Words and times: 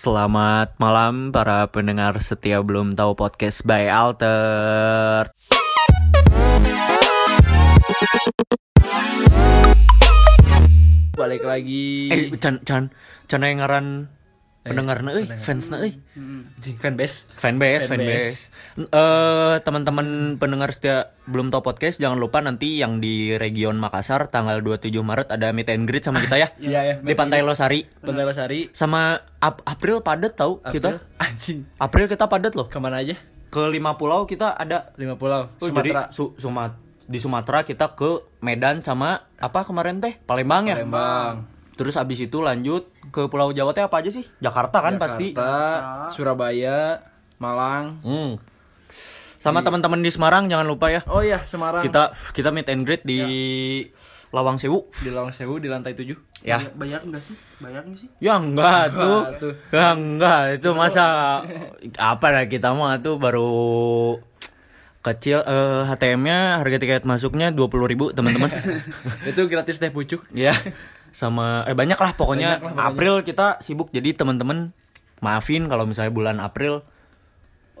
Selamat 0.00 0.80
malam 0.80 1.28
para 1.28 1.68
pendengar 1.68 2.16
setia 2.24 2.64
belum 2.64 2.96
tahu 2.96 3.12
podcast 3.20 3.68
by 3.68 3.84
Alter. 3.92 5.28
balik 11.12 11.44
lagi. 11.44 12.08
Eh, 12.08 12.32
can 12.40 12.64
can 12.64 12.88
can 13.28 13.44
yang 13.44 13.60
ngaran 13.60 14.08
pendengar 14.70 15.02
euy, 15.04 15.26
fans 15.36 15.66
euy. 15.70 15.98
Anjing, 16.14 16.76
fanbase 16.76 17.26
Fanbase, 17.28 17.84
fanbase. 17.84 18.48
Eh, 18.78 19.54
teman-teman 19.60 20.06
pendengar 20.36 20.70
setia 20.70 20.96
belum 21.24 21.48
tahu 21.48 21.60
podcast 21.62 21.96
jangan 21.96 22.16
lupa 22.16 22.38
nanti 22.38 22.78
yang 22.78 22.96
di 22.96 23.34
region 23.34 23.74
Makassar 23.76 24.26
tanggal 24.26 24.60
27 24.60 24.94
Maret 24.96 25.28
ada 25.28 25.50
meet 25.50 25.68
and 25.68 25.84
greet 25.84 26.02
sama 26.02 26.20
kita 26.20 26.36
ya. 26.36 26.48
Iya, 26.62 26.80
ya, 26.82 26.94
Di 26.98 27.12
Pantai 27.12 27.40
Losari. 27.40 27.82
Pantai 27.96 28.22
Losari 28.22 28.60
Sama 28.70 29.12
Ap- 29.36 29.64
April 29.64 30.00
padet 30.00 30.32
tahu 30.32 30.62
kita. 30.64 31.02
anjing 31.16 31.66
April 31.76 32.06
kita 32.06 32.24
padet 32.24 32.52
loh. 32.52 32.66
ke 32.66 32.76
mana 32.76 32.98
aja 32.98 33.18
Ke 33.46 33.66
lima 33.66 33.94
pulau 33.94 34.24
kita 34.24 34.52
ada 34.52 34.94
lima 34.94 35.14
pulau 35.14 35.50
Oh, 35.56 35.66
Sumatera 35.66 36.06
Jadi 36.06 36.14
Su- 36.14 36.34
Sumat 36.36 36.78
di 37.02 37.18
Sumatera 37.18 37.62
kita 37.62 37.90
ke 37.90 38.22
Medan 38.38 38.78
sama 38.78 39.18
apa 39.34 39.60
kemarin 39.62 39.98
teh 39.98 40.14
Palembang 40.20 40.62
ya. 40.64 40.78
Palembang 40.78 41.42
Terus 41.80 41.96
abis 41.96 42.20
itu 42.20 42.38
lanjut 42.38 42.84
ke 43.08 43.24
Pulau 43.26 43.50
Jawa 43.50 43.72
teh 43.72 43.80
apa 43.80 43.96
aja 43.96 44.12
sih? 44.12 44.28
Jakarta 44.36 44.78
kan 44.78 45.00
pasti. 45.00 45.32
Jakarta, 45.32 46.12
Surabaya 46.12 47.00
Malang 47.36 48.04
Hmm. 48.04 48.36
Sama 49.40 49.64
teman-teman 49.64 49.96
di 49.98 50.12
Semarang 50.12 50.44
jangan 50.44 50.68
lupa 50.68 50.92
ya. 50.92 51.00
oh 51.08 51.24
iya 51.24 51.40
Semarang 51.42 51.80
Kita 51.80 52.12
kita 52.36 52.52
meet 52.52 52.68
and 52.68 52.84
greet 52.84 53.00
di 53.00 53.20
Lawang 54.30 54.60
Sewu. 54.60 54.92
di 54.94 55.08
Lawang 55.08 55.32
Sewu 55.32 55.56
di 55.56 55.66
lantai 55.66 55.96
7 55.96 56.12
Ya. 56.40 56.60
Bayar 56.70 57.00
enggak 57.00 57.20
sih? 57.22 57.36
Bayar 57.56 57.80
enggak 57.82 58.00
sih? 58.00 58.08
Ya 58.18 58.36
enggak 58.36 58.92
tuh. 58.92 59.00
Enggak 59.18 59.32
tuh. 59.38 59.52
Ya 59.72 59.88
enggak, 59.90 60.40
itu 60.54 60.68
masa 60.70 61.04
apa 62.12 62.26
lah 62.28 62.44
kita 62.44 62.70
mah 62.70 62.96
tuh 62.96 63.16
baru 63.16 63.50
kecil 65.00 65.40
eh, 65.40 65.82
HTM-nya 65.86 66.60
harga 66.60 66.76
tiket 66.76 67.04
masuknya 67.04 67.48
20.000 67.48 68.12
teman-teman. 68.12 68.52
itu 69.30 69.40
gratis 69.48 69.76
teh 69.76 69.88
pucuk 69.88 70.28
ya 70.30 70.52
sama 71.10 71.66
eh 71.66 71.76
banyak 71.76 71.98
lah 71.98 72.12
pokoknya. 72.14 72.62
April 72.78 73.22
kita 73.26 73.60
sibuk 73.60 73.90
jadi 73.90 74.14
teman-teman 74.14 74.74
maafin 75.20 75.68
kalau 75.68 75.84
misalnya 75.84 76.12
bulan 76.14 76.36
April 76.40 76.82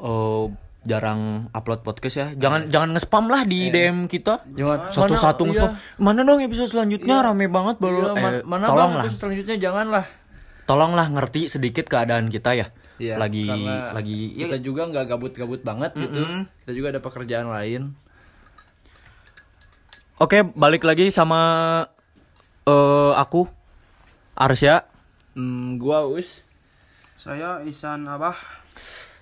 eh 0.00 0.44
jarang 0.80 1.52
upload 1.52 1.84
podcast 1.84 2.16
ya. 2.16 2.26
Jangan 2.32 2.72
jangan 2.72 2.96
nge-spam 2.96 3.28
lah 3.28 3.44
di 3.44 3.68
DM 3.68 4.08
kita. 4.08 4.44
Satu-satu 4.90 5.44
nge-spam. 5.48 5.76
Iya. 5.76 6.00
mana 6.00 6.20
dong 6.24 6.40
episode 6.40 6.72
selanjutnya? 6.72 7.20
Rame 7.20 7.52
banget 7.52 7.76
baru 7.76 8.16
Iya, 8.16 8.40
eh, 8.40 8.42
mana 8.48 8.64
tolong 8.64 8.92
lah 8.96 9.04
selanjutnya? 9.12 9.56
Jangan 9.60 9.86
lah 9.92 10.04
tolonglah 10.70 11.10
ngerti 11.10 11.50
sedikit 11.50 11.90
keadaan 11.90 12.30
kita 12.30 12.54
ya. 12.54 12.66
Iya, 13.00 13.16
lagi 13.18 13.48
lagi 13.96 14.38
ya, 14.38 14.46
kita 14.46 14.60
juga 14.62 14.86
nggak 14.86 15.04
gabut-gabut 15.10 15.66
banget 15.66 15.96
gitu. 15.98 16.20
Mm-mm. 16.20 16.46
kita 16.62 16.72
juga 16.76 16.86
ada 16.94 17.00
pekerjaan 17.02 17.48
lain. 17.50 17.82
Oke 20.20 20.44
balik 20.44 20.86
lagi 20.86 21.08
sama 21.10 21.40
eh 22.64 23.12
aku. 23.14 23.48
Arsya. 24.34 24.88
Hmm, 25.32 25.76
gua 25.76 26.08
us. 26.08 26.40
Saya 27.14 27.60
Isan 27.62 28.08
Abah. 28.08 28.34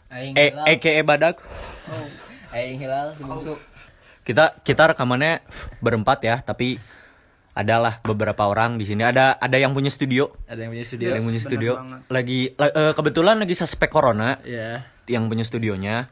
Aing 0.08 0.32
hilal. 0.32 0.64
EKE 0.64 1.02
Badak. 1.02 1.42
Oh, 1.90 2.06
Aing 2.54 2.78
hilal 2.78 3.12
si 3.12 3.22
bungsu. 3.22 3.58
kita 4.22 4.60
kita 4.60 4.92
rekamannya 4.92 5.40
berempat 5.80 6.20
ya 6.20 6.36
tapi 6.44 6.76
adalah 7.52 7.98
beberapa 8.04 8.44
orang 8.44 8.78
di 8.78 8.84
sini. 8.84 9.02
Ada 9.02 9.34
ada 9.34 9.56
yang 9.58 9.74
punya 9.74 9.90
studio. 9.90 10.30
Ada 10.46 10.68
yang 10.68 10.72
punya 10.72 10.86
studio. 10.86 11.06
Ada 11.10 11.16
yang 11.18 11.26
punya 11.26 11.40
studio. 11.42 11.72
banget. 11.74 12.00
lagi 12.06 12.40
la- 12.54 12.72
eh, 12.72 12.92
kebetulan 12.94 13.36
lagi 13.40 13.54
suspek 13.56 13.90
corona 13.90 14.38
ya 14.46 14.86
yang 15.10 15.26
punya 15.26 15.42
studionya. 15.42 16.06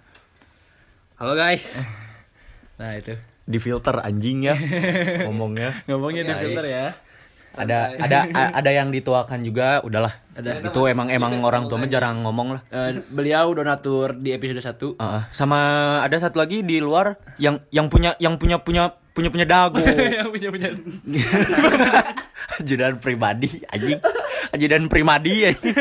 Halo 1.17 1.33
guys. 1.33 1.81
Nah 2.77 2.99
itu. 2.99 3.15
Di 3.47 3.59
filter 3.63 4.03
anjing 4.03 4.51
ya 4.51 4.57
ngomongnya. 5.25 5.81
Ngomongnya 5.89 6.23
di 6.27 6.35
filter 6.35 6.67
ya 6.67 6.87
ada 7.57 7.79
ada 7.95 8.19
a- 8.29 8.53
ada 8.55 8.71
yang 8.71 8.89
dituakan 8.89 9.41
juga 9.41 9.81
udahlah 9.81 10.13
Ada. 10.33 10.61
itu 10.63 10.81
emang 10.85 11.09
emang 11.09 11.41
orang 11.41 11.65
tua 11.65 11.77
mah 11.77 11.87
jarang 11.87 12.21
ngomong 12.21 12.49
lah 12.53 12.63
Eh, 12.69 13.01
beliau 13.07 13.51
donatur 13.51 14.13
di 14.15 14.31
episode 14.31 14.61
1 14.61 14.95
Heeh. 14.95 15.23
sama 15.31 15.59
ada 15.99 16.17
satu 16.17 16.37
lagi 16.37 16.61
di 16.61 16.79
luar 16.79 17.13
yang 17.37 17.59
yang 17.71 17.87
punya 17.87 18.13
yang 18.17 18.37
punya 18.37 18.59
punya 18.59 18.87
punya 19.11 19.29
punya 19.29 19.45
dago 19.45 19.81
yang 20.19 20.29
punya 20.29 20.49
punya 20.49 20.69
ajudan 22.61 22.97
pribadi 22.97 23.49
anjing 23.67 24.01
ajudan 24.49 24.83
pribadi 24.87 25.35
anjing. 25.47 25.77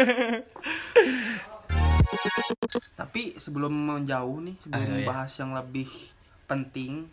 Tapi 2.95 3.35
sebelum 3.35 3.71
menjauh 3.71 4.39
nih, 4.41 4.55
sebelum 4.57 4.87
Ah, 4.87 4.97
iya. 4.97 5.05
bahas 5.05 5.31
yang 5.35 5.51
lebih 5.53 5.87
penting, 6.45 7.05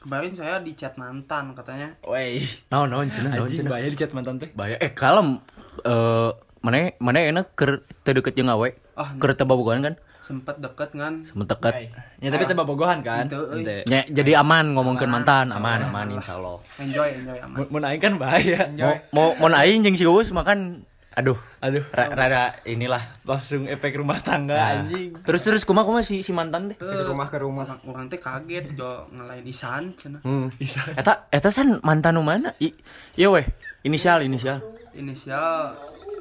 kemarin 0.00 0.32
saya 0.32 0.56
di 0.64 0.72
chat 0.72 0.96
mantan 0.96 1.52
katanya. 1.52 1.92
Wey 2.08 2.40
naon 2.72 2.88
naon 2.88 3.08
cenah 3.12 3.36
naon 3.36 3.46
anjing 3.46 3.64
cenah 3.64 3.70
bahaya 3.76 3.88
di 3.92 3.98
chat 4.00 4.12
mantan 4.16 4.40
teh. 4.40 4.50
Bahaya. 4.56 4.76
Eh 4.80 4.92
kalem 4.96 5.44
eh 5.84 6.30
mana 6.64 6.92
mana 7.00 7.18
enak 7.20 7.52
ker 7.52 7.84
teu 8.04 8.16
deket 8.16 8.36
jeung 8.36 8.48
awe? 8.48 8.68
Ah, 8.96 9.12
keur 9.20 9.36
teu 9.36 9.44
babogohan 9.44 9.84
kan? 9.84 9.94
Sempet 10.20 10.60
deket 10.60 10.92
kan? 10.92 11.24
sama 11.24 11.48
deket. 11.48 11.92
Ya 12.20 12.28
tapi 12.28 12.44
teh 12.44 12.56
bobogohan 12.56 13.00
kan? 13.00 13.28
Itu, 13.28 13.40
euy. 13.50 13.64
Ente. 13.64 13.76
Ya, 13.88 14.04
jadi 14.04 14.40
aman 14.44 14.76
ngomongkeun 14.76 15.08
mantan 15.08 15.48
aman 15.52 15.88
aman 15.88 16.06
insyaallah 16.16 16.60
Enjoy, 16.80 17.08
enjoy 17.16 17.38
aman. 17.40 17.56
Mun- 17.68 17.86
aing 17.88 18.00
kan 18.00 18.12
bahaya. 18.20 18.68
Mau 18.76 19.00
mau 19.12 19.28
mau 19.36 19.48
aing 19.56 19.84
jeung 19.84 19.96
si 19.96 20.04
Uus 20.04 20.32
makan 20.32 20.84
aduh 21.10 21.34
aduh 21.58 21.82
ra- 21.90 22.06
rada 22.08 22.42
inilah 22.62 23.02
langsung 23.24 23.66
efek 23.66 23.98
rumah 23.98 24.18
tangga 24.18 24.54
Nah, 24.54 24.70
anjing 24.80 25.10
terus 25.20 25.42
terus 25.42 25.62
kumaha 25.62 25.82
kumaha 25.82 26.00
si 26.00 26.22
si 26.22 26.30
mantan 26.30 26.70
teh 26.70 26.78
Eh, 26.78 27.02
rumah 27.02 27.26
ke 27.26 27.36
rumah. 27.36 27.66
Orang, 27.82 28.06
teh 28.06 28.16
kaget 28.16 28.72
jo 28.72 29.10
ngelain 29.10 29.42
Isan 29.42 29.90
cenah. 29.94 30.22
Hmm. 30.22 30.46
Eta 30.94 31.26
eta 31.28 31.50
san 31.50 31.82
mantan 31.82 32.14
nu 32.14 32.22
mana? 32.22 32.54
I, 32.56 32.70
iya 33.14 33.26
weh, 33.26 33.42
inisial 33.82 34.22
inisial. 34.22 34.62
Inisial 34.92 35.74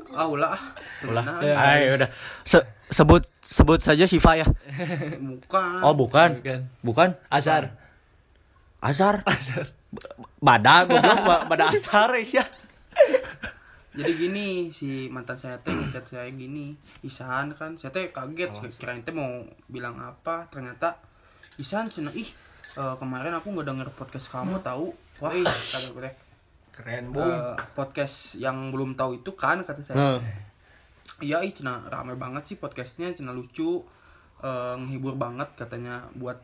ah 0.09 0.25
ulah 0.25 0.51
ah. 0.51 0.61
Ulah. 1.05 1.21
Tenang. 1.21 1.55
Ayo 1.55 1.93
udah. 1.95 2.09
Se- 2.41 2.65
sebut 2.89 3.21
sebut 3.39 3.77
saja 3.77 4.03
Siva 4.03 4.33
ya. 4.35 4.47
Bukan. 5.29 5.79
Oh, 5.79 5.93
bukan. 5.93 6.41
Bukan. 6.41 6.59
Bukan. 6.81 7.09
asar 7.29 7.77
Azhar. 8.81 9.21
Azhar. 9.23 9.69
Bada 10.39 10.81
goblok 10.83 11.19
ba- 11.21 11.43
bada 11.45 11.69
asar 11.69 12.09
ya. 12.17 12.41
Jadi 13.99 14.11
gini 14.15 14.47
si 14.71 15.11
mantan 15.11 15.35
saya 15.35 15.59
teh 15.59 15.75
ngechat 15.75 16.07
saya 16.07 16.31
gini, 16.31 16.71
Isan 17.03 17.51
kan, 17.51 17.75
saya 17.75 17.91
teh 17.91 18.15
kaget, 18.15 18.47
Oh, 18.47 18.63
kirain 18.71 19.03
teh 19.03 19.11
mau 19.11 19.43
bilang 19.67 19.99
apa, 19.99 20.47
ternyata 20.47 20.95
Isan 21.59 21.91
cina 21.91 22.07
ih 22.15 22.31
eh, 22.79 22.95
kemarin 22.95 23.35
aku 23.35 23.51
nggak 23.51 23.67
denger 23.67 23.89
podcast 23.99 24.31
kamu 24.31 24.63
tahu, 24.63 24.95
wah 25.19 25.35
kata 25.35 25.91
gue 25.91 26.11
Keren 26.71 27.11
eh, 27.11 27.59
podcast 27.75 28.39
yang 28.39 28.71
belum 28.71 28.95
tahu 28.95 29.19
itu 29.19 29.35
kan 29.35 29.59
kata 29.59 29.83
saya, 29.83 30.15
iya 31.19 31.43
ih 31.43 31.51
cina 31.51 31.83
rame 31.91 32.15
banget 32.15 32.47
sih 32.47 32.55
podcastnya, 32.55 33.11
cina 33.11 33.35
lucu, 33.35 33.83
eh, 34.39 34.75
ngehibur 34.79 35.19
banget 35.19 35.51
katanya 35.59 36.07
buat 36.15 36.39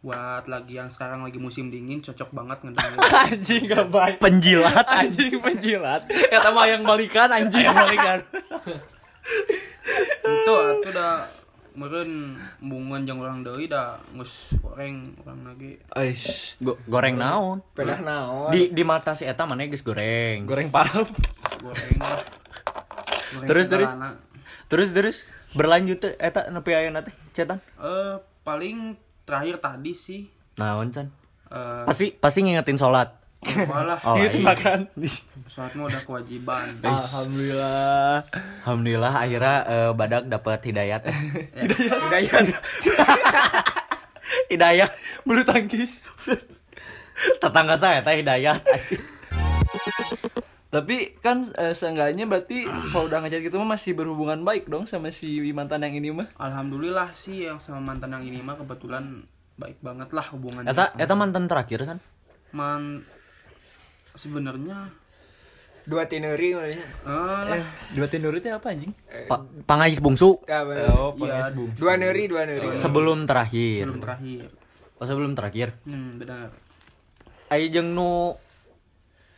buat 0.00 0.48
lagi 0.48 0.74
yang 0.74 0.88
sekarang 0.88 1.20
lagi 1.20 1.36
musim 1.36 1.68
dingin 1.68 2.00
cocok 2.00 2.32
banget 2.32 2.58
ngedengerin. 2.62 2.98
Anjing 3.26 3.62
gak 3.66 3.86
baik. 3.86 4.16
Penjilat 4.16 4.86
anjing. 4.88 5.36
Penjilat. 5.36 6.08
Eta 6.08 6.48
mah 6.50 6.64
yang 6.64 6.82
balikan 6.82 7.28
anjing. 7.28 7.60
Yang 7.62 7.76
balikan. 7.76 8.18
Itu 10.22 10.52
aku 10.52 10.88
udah 10.88 11.28
meren 11.70 12.34
bungan 12.58 13.06
jang 13.06 13.20
orang 13.20 13.40
deui 13.40 13.68
da 13.68 14.00
ngus 14.12 14.56
goreng 14.58 15.12
orang 15.20 15.40
lagi. 15.46 15.76
Aish, 15.92 16.56
Go- 16.58 16.80
goreng 16.84 17.14
naon? 17.14 17.60
Pedah 17.72 18.00
naon. 18.00 18.50
Di 18.50 18.72
di 18.72 18.82
mata 18.82 19.12
si 19.12 19.22
eta 19.22 19.44
mana 19.44 19.64
geus 19.64 19.84
goreng. 19.84 20.44
goreng 20.44 20.68
parut 20.68 21.08
goreng. 21.60 21.98
Goreng 22.00 23.46
Terus, 23.46 23.66
terus? 23.68 23.90
Terus 24.66 24.90
terus. 24.90 25.16
Berlanjut 25.50 25.98
eta 26.16 26.48
nepi 26.48 26.72
ayeuna 26.72 27.02
teh 27.02 27.14
cetan. 27.32 27.60
eh 27.76 28.16
paling 28.40 28.94
terakhir 29.30 29.62
tadi 29.62 29.94
sih. 29.94 30.26
Naon 30.58 30.90
can? 30.90 31.06
eh 31.54 31.82
Pasti 31.86 32.10
pasti 32.18 32.42
ngingetin 32.42 32.74
sholat. 32.74 33.14
walah. 33.70 33.96
Oh, 34.10 34.18
itu 34.18 34.42
iya. 34.42 34.50
makan. 34.50 34.78
Sholat 35.46 35.72
mah 35.78 35.86
udah 35.86 36.02
kewajiban. 36.02 36.66
Alhamdulillah. 36.84 38.26
Alhamdulillah 38.66 39.14
akhirnya 39.14 39.56
eh, 39.70 39.90
badak 39.94 40.26
dapat 40.26 40.58
hidayat. 40.66 41.00
hidayah 42.10 42.38
hidayah 44.50 44.90
bulu 45.22 45.46
tangkis. 45.46 46.02
Tetangga 47.38 47.78
saya 47.78 48.02
teh 48.02 48.18
hidayat. 48.18 48.58
Tapi 50.70 51.18
kan 51.18 51.50
eh, 51.52 51.74
seenggaknya 51.74 52.24
berarti 52.24 52.62
kalau 52.88 53.04
udah 53.04 53.18
ngajak 53.20 53.42
gitu 53.42 53.58
mah 53.58 53.74
masih 53.74 53.90
berhubungan 53.92 54.38
baik 54.40 54.66
dong 54.66 54.86
sama 54.86 55.10
si 55.10 55.26
mantan 55.50 55.82
yang 55.82 55.94
ini 55.94 56.08
mah 56.12 56.30
alhamdulillah 56.36 57.10
sih 57.12 57.44
yang 57.44 57.58
sama 57.58 57.82
mantan 57.84 58.10
yang 58.12 58.22
ini 58.24 58.38
mah 58.38 58.54
kebetulan 58.54 59.26
baik 59.56 59.76
banget 59.78 60.08
lah 60.10 60.26
hubungannya 60.30 60.66
Eta 60.66 60.94
eta 60.94 61.12
mantan 61.12 61.44
terakhir 61.44 61.82
san. 61.84 61.98
man 62.50 63.02
sebenarnya 64.12 64.90
Dua 65.80 66.04
tineri 66.04 66.52
Eh, 66.54 66.76
lah. 67.02 67.66
Dua 67.90 68.06
tinur 68.06 68.30
itu 68.30 68.46
apa 68.46 68.68
anjing? 68.68 68.92
Pa- 69.26 69.42
pangais 69.64 69.96
bungsu 69.98 70.38
Oh, 70.38 71.10
Iya, 71.16 71.50
Dua 71.50 71.96
neri, 71.96 72.28
dua 72.28 72.44
neri. 72.44 72.70
sebelum 72.70 73.24
terakhir. 73.24 73.88
sebelum 73.88 73.98
terakhir. 73.98 74.44
Oh, 74.94 75.06
sebelum 75.08 75.32
terakhir. 75.32 75.68
Hmm, 75.82 76.20
benar. 76.20 76.52
Ayo 77.48 77.64
jeung 77.72 77.90
nu 77.90 78.36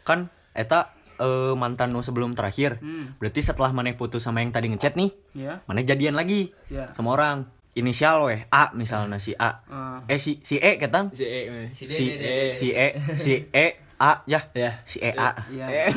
kan 0.03 0.27
eta 0.53 0.93
eh, 1.15 1.55
mantan 1.55 1.91
nu 1.91 2.01
sebelum 2.01 2.33
terakhir. 2.33 2.79
Hmm. 2.79 3.17
Berarti 3.17 3.41
setelah 3.41 3.71
maneh 3.71 3.93
putus 3.93 4.23
sama 4.23 4.41
yang 4.41 4.51
tadi 4.51 4.69
ngechat 4.69 4.95
nih, 4.95 5.11
Ya. 5.35 5.61
maneh 5.65 5.83
jadian 5.83 6.15
lagi 6.15 6.53
Ya. 6.69 6.89
sama 6.93 7.13
orang. 7.13 7.49
Inisial 7.73 8.21
weh 8.29 8.45
A 8.53 8.69
misalnya 8.77 9.17
si 9.17 9.33
A. 9.33 9.65
Eh, 10.05 10.13
Eh 10.13 10.19
si 10.21 10.45
si 10.45 10.61
E 10.61 10.77
ketang. 10.77 11.09
Si 11.17 11.25
E. 11.25 11.41
mah. 11.49 11.73
Si 11.73 11.89
si 11.89 12.05
E 12.69 13.01
si 13.17 13.33
E 13.49 13.67
A 13.97 14.21
ya. 14.29 14.45
Ya. 14.53 14.85
Si 14.85 15.01
E 15.01 15.09
A. 15.17 15.41
Iya. 15.49 15.89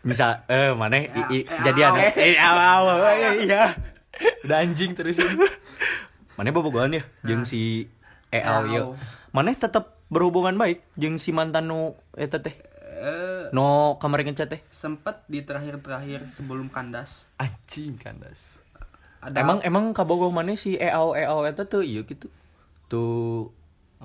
Bisa 0.00 0.48
eh 0.48 0.72
maneh 0.72 1.12
i- 1.12 1.28
i- 1.36 1.44
Eh, 1.44 1.60
jadian. 1.60 1.92
Eh 2.16 2.32
aw, 2.40 2.56
aw, 2.56 2.84
aw, 2.88 3.36
iya. 3.36 3.76
Udah 4.48 4.64
anjing 4.64 4.96
terusin. 4.96 5.28
Maneh 6.40 6.48
bobogohan 6.48 6.96
ya 6.96 7.04
jeung 7.20 7.44
si 7.44 7.84
E 8.32 8.40
A 8.40 8.64
ieu. 8.64 8.96
Maneh 9.36 9.52
tetap 9.52 10.00
berhubungan 10.08 10.56
baik 10.56 10.80
jeung 10.96 11.20
si 11.20 11.30
mantan 11.30 11.68
nu 11.68 11.92
eta 12.16 12.40
teh. 12.40 12.56
Eh, 13.00 13.44
No 13.50 13.96
kamari 13.96 14.22
ngechat 14.22 14.46
teh. 14.46 14.60
sempet 14.68 15.24
di 15.24 15.40
terakhir-terakhir 15.40 16.28
sebelum 16.28 16.68
kandas. 16.68 17.32
Anjing 17.34 17.96
kandas. 17.96 18.36
Ada 19.20 19.40
Emang 19.40 19.60
emang 19.60 19.84
kabogoh 19.90 20.28
maneh 20.28 20.54
si 20.54 20.76
EAO 20.76 21.12
EAO 21.12 21.44
eta 21.44 21.64
tuh 21.64 21.80
iya 21.80 22.00
gitu. 22.02 22.28
Tuh 22.86 23.48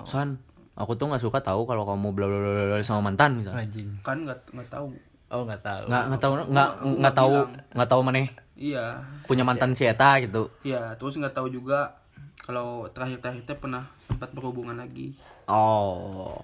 San, 0.02 0.36
aku 0.74 0.92
tuh 0.92 1.08
nggak 1.08 1.20
suka 1.20 1.40
tahu 1.40 1.64
kalau 1.64 1.84
kamu 1.84 2.08
bla 2.10 2.26
bla 2.26 2.38
bla 2.38 2.80
sama 2.80 3.04
mantan 3.06 3.36
misalnya. 3.36 3.60
Anjing. 3.62 3.88
kan 4.00 4.16
nggak 4.18 4.40
nggak 4.50 4.68
tahu. 4.68 4.92
Oh, 5.26 5.42
enggak 5.42 5.60
tahu. 5.60 5.84
Nggak 5.88 6.04
nggak 6.06 6.20
tahu 6.20 6.32
nggak 6.32 6.46
nggak 6.46 6.68
nggak 6.96 7.14
tahu 7.14 7.34
nggak 7.72 7.90
tahu 7.90 8.00
maneh 8.02 8.26
Iya. 8.56 8.84
punya 9.24 9.42
mantan 9.42 9.72
si 9.72 9.84
eta 9.84 10.16
gitu. 10.18 10.48
Iya, 10.62 10.96
terus 10.96 11.16
nggak 11.16 11.32
tahu 11.32 11.48
juga 11.48 12.00
kalau 12.38 12.88
terakhir-terakhir 12.88 13.42
teh 13.44 13.58
pernah 13.58 13.84
sempat 13.98 14.30
berhubungan 14.30 14.76
lagi. 14.76 15.12
Oh. 15.44 16.40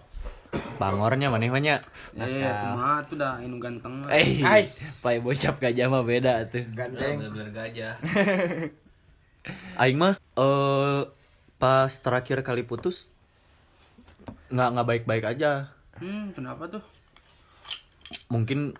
Bangornya 0.77 1.33
maneh 1.33 1.49
mah 1.49 1.63
nya. 1.63 1.77
Eh, 2.13 2.45
kumaha 2.45 3.01
tuh 3.07 3.17
dah 3.17 3.41
inu 3.41 3.57
ganteng. 3.57 4.05
Eh, 4.11 4.45
Pai 5.01 5.17
bocap 5.19 5.57
gajah 5.57 5.87
mah 5.89 6.03
beda 6.03 6.45
tuh. 6.47 6.67
Ganteng. 6.73 7.23
bener 7.23 7.49
gajah 7.51 7.97
Aing 9.81 9.99
mah 9.99 10.15
eh 10.19 11.01
pas 11.57 11.91
terakhir 11.91 12.43
kali 12.43 12.63
putus 12.63 13.11
nggak 14.51 14.69
nggak 14.71 14.87
baik-baik 14.87 15.25
aja. 15.25 15.73
Hmm, 15.97 16.35
kenapa 16.37 16.69
tuh? 16.69 16.83
Mungkin 18.29 18.77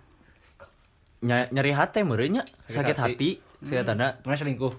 ny 1.23 1.47
nyari 1.49 1.71
hati 1.71 2.03
merenya 2.03 2.43
sakit 2.67 2.97
hati, 2.99 3.39
saya 3.63 3.81
tanda 3.81 4.19
Mana 4.21 4.35
selingkuh? 4.35 4.75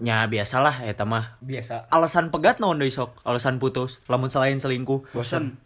nya 0.00 0.24
biasalah 0.26 0.80
eta 0.82 1.04
mah 1.04 1.36
Biasa. 1.40 1.84
alasan 1.88 2.32
pegat 2.32 2.56
naon 2.56 2.80
deui 2.80 2.88
sok 2.88 3.20
alasan 3.20 3.60
putus 3.60 4.00
lamun 4.08 4.28
selain 4.28 4.56
selingkuh 4.56 5.04
Bosan. 5.12 5.60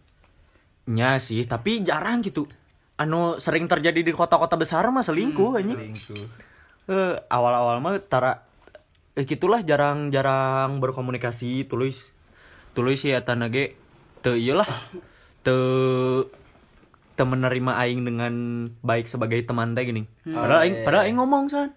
Nya 0.90 1.16
sih 1.16 1.44
tapi 1.48 1.80
jarang 1.80 2.20
gitu. 2.20 2.48
Anu 2.94 3.42
sering 3.42 3.66
terjadi 3.66 4.06
di 4.06 4.12
kota-kota 4.14 4.54
besar 4.54 4.86
mah 4.92 5.02
selingkuh 5.02 5.58
anjing. 5.58 5.96
Selingkuh. 5.96 6.26
Eh, 6.84 7.14
awal-awal 7.32 7.80
mah 7.80 7.96
tara 8.04 8.44
eh, 9.16 9.24
gitulah 9.24 9.64
jarang-jarang 9.64 10.78
berkomunikasi 10.78 11.66
tulis. 11.66 12.12
Tulis 12.76 13.00
ya 13.02 13.24
tanage 13.24 13.74
teu 14.20 14.36
ieu 14.38 14.54
lah. 14.54 14.68
Teu 15.42 15.62
teu 17.14 17.26
menerima 17.26 17.72
aing 17.78 18.02
dengan 18.02 18.34
baik 18.82 19.06
sebagai 19.06 19.42
teman 19.46 19.74
teh 19.74 19.86
gini. 19.86 20.06
Padahal 20.26 20.66
aing 20.66 20.76
padahal 20.82 21.04
aing 21.06 21.18
ngomong 21.18 21.46
san 21.50 21.70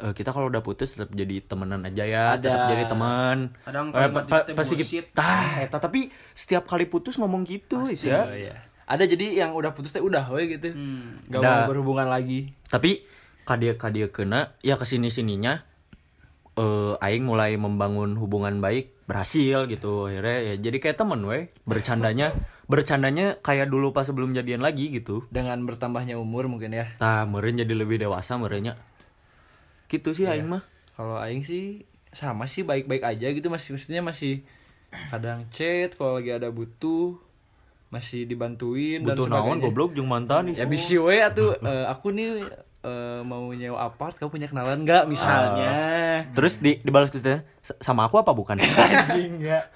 Eh, 0.00 0.12
kita 0.12 0.30
kalau 0.30 0.48
udah 0.48 0.60
putus 0.60 0.92
tetap 0.92 1.10
jadi 1.10 1.40
temenan 1.40 1.82
aja 1.82 2.02
ya 2.02 2.24
tetap 2.34 2.66
jadi 2.66 2.84
teman 2.86 3.52
Kadang 3.60 3.92
Eh, 3.92 4.08
pa- 4.08 4.48
pasti 4.50 4.80
tah 5.10 5.60
eta 5.60 5.76
tapi 5.76 6.00
setiap 6.30 6.64
kali 6.64 6.84
putus 6.84 7.14
ngomong 7.14 7.44
gitu 7.44 7.76
Oh, 7.78 7.88
ya 7.88 8.24
iya. 8.30 8.54
Ada 8.84 9.04
jadi 9.04 9.38
yang 9.38 9.52
udah 9.52 9.70
putus 9.70 9.90
teh 9.90 10.00
udah 10.00 10.26
we 10.28 10.50
gitu. 10.50 10.72
Hmm. 10.72 11.20
Gak 11.24 11.38
mau 11.38 11.68
berhubungan 11.68 12.06
lagi. 12.06 12.50
tapi 12.66 13.04
kadia 13.42 13.74
kadia 13.74 14.08
kena 14.08 14.54
ya 14.58 14.74
ke 14.74 14.82
sini 14.82 15.08
sininya 15.08 15.62
eh 16.52 16.92
aing 16.98 17.22
mulai 17.22 17.54
membangun 17.54 18.14
hubungan 18.14 18.58
baik 18.58 18.92
berhasil 19.04 19.66
gitu 19.66 20.06
akhirnya 20.06 20.38
ya 20.44 20.54
jadi 20.60 20.76
kayak 20.78 20.96
temen 20.96 21.20
we 21.20 21.50
bercandanya 21.64 22.30
bercandanya 22.66 23.38
kayak 23.38 23.66
dulu 23.66 23.90
pas 23.90 24.02
sebelum 24.02 24.30
jadian 24.30 24.60
lagi 24.60 24.86
gitu 24.88 25.26
Dengan 25.28 25.58
bertambahnya 25.60 26.14
umur 26.14 26.46
mungkin 26.46 26.70
ya. 26.72 26.94
nah 26.96 27.22
meren 27.24 27.54
jadi 27.56 27.74
lebih 27.74 27.98
dewasa 27.98 28.36
merenya 28.36 28.78
gitu 29.90 30.14
sih 30.14 30.30
aing 30.30 30.46
mah. 30.46 30.62
Kalau 30.94 31.18
aing 31.18 31.42
sih 31.42 31.82
sama 32.14 32.46
sih 32.46 32.62
baik-baik 32.62 33.02
aja 33.02 33.26
gitu 33.30 33.50
masih 33.50 33.74
maksudnya 33.74 34.02
masih 34.02 34.42
kadang 35.10 35.46
chat 35.54 35.94
kalau 35.94 36.18
lagi 36.18 36.34
ada 36.34 36.50
butuh 36.50 37.14
masih 37.90 38.26
dibantuin 38.26 39.02
butuh 39.02 39.26
dan 39.26 39.34
naon 39.34 39.58
goblok 39.62 39.94
jeung 39.94 40.06
mantan 40.06 40.50
Ya 40.54 40.66
bisi 40.66 40.98
we 40.98 41.18
atuh. 41.22 41.58
Eh, 41.66 41.84
aku 41.86 42.14
nih 42.14 42.46
eh, 42.86 43.20
mau 43.26 43.50
nyewa 43.50 43.90
apart 43.90 44.18
kamu 44.18 44.30
punya 44.30 44.46
kenalan 44.46 44.86
nggak 44.86 45.10
misalnya? 45.10 45.74
Terus 46.34 46.62
di 46.62 46.78
dibalas 46.82 47.10
ke 47.10 47.18
sama 47.82 48.06
aku 48.06 48.22
apa 48.22 48.30
bukan? 48.30 48.58
Anjing 48.62 49.42
enggak 49.42 49.66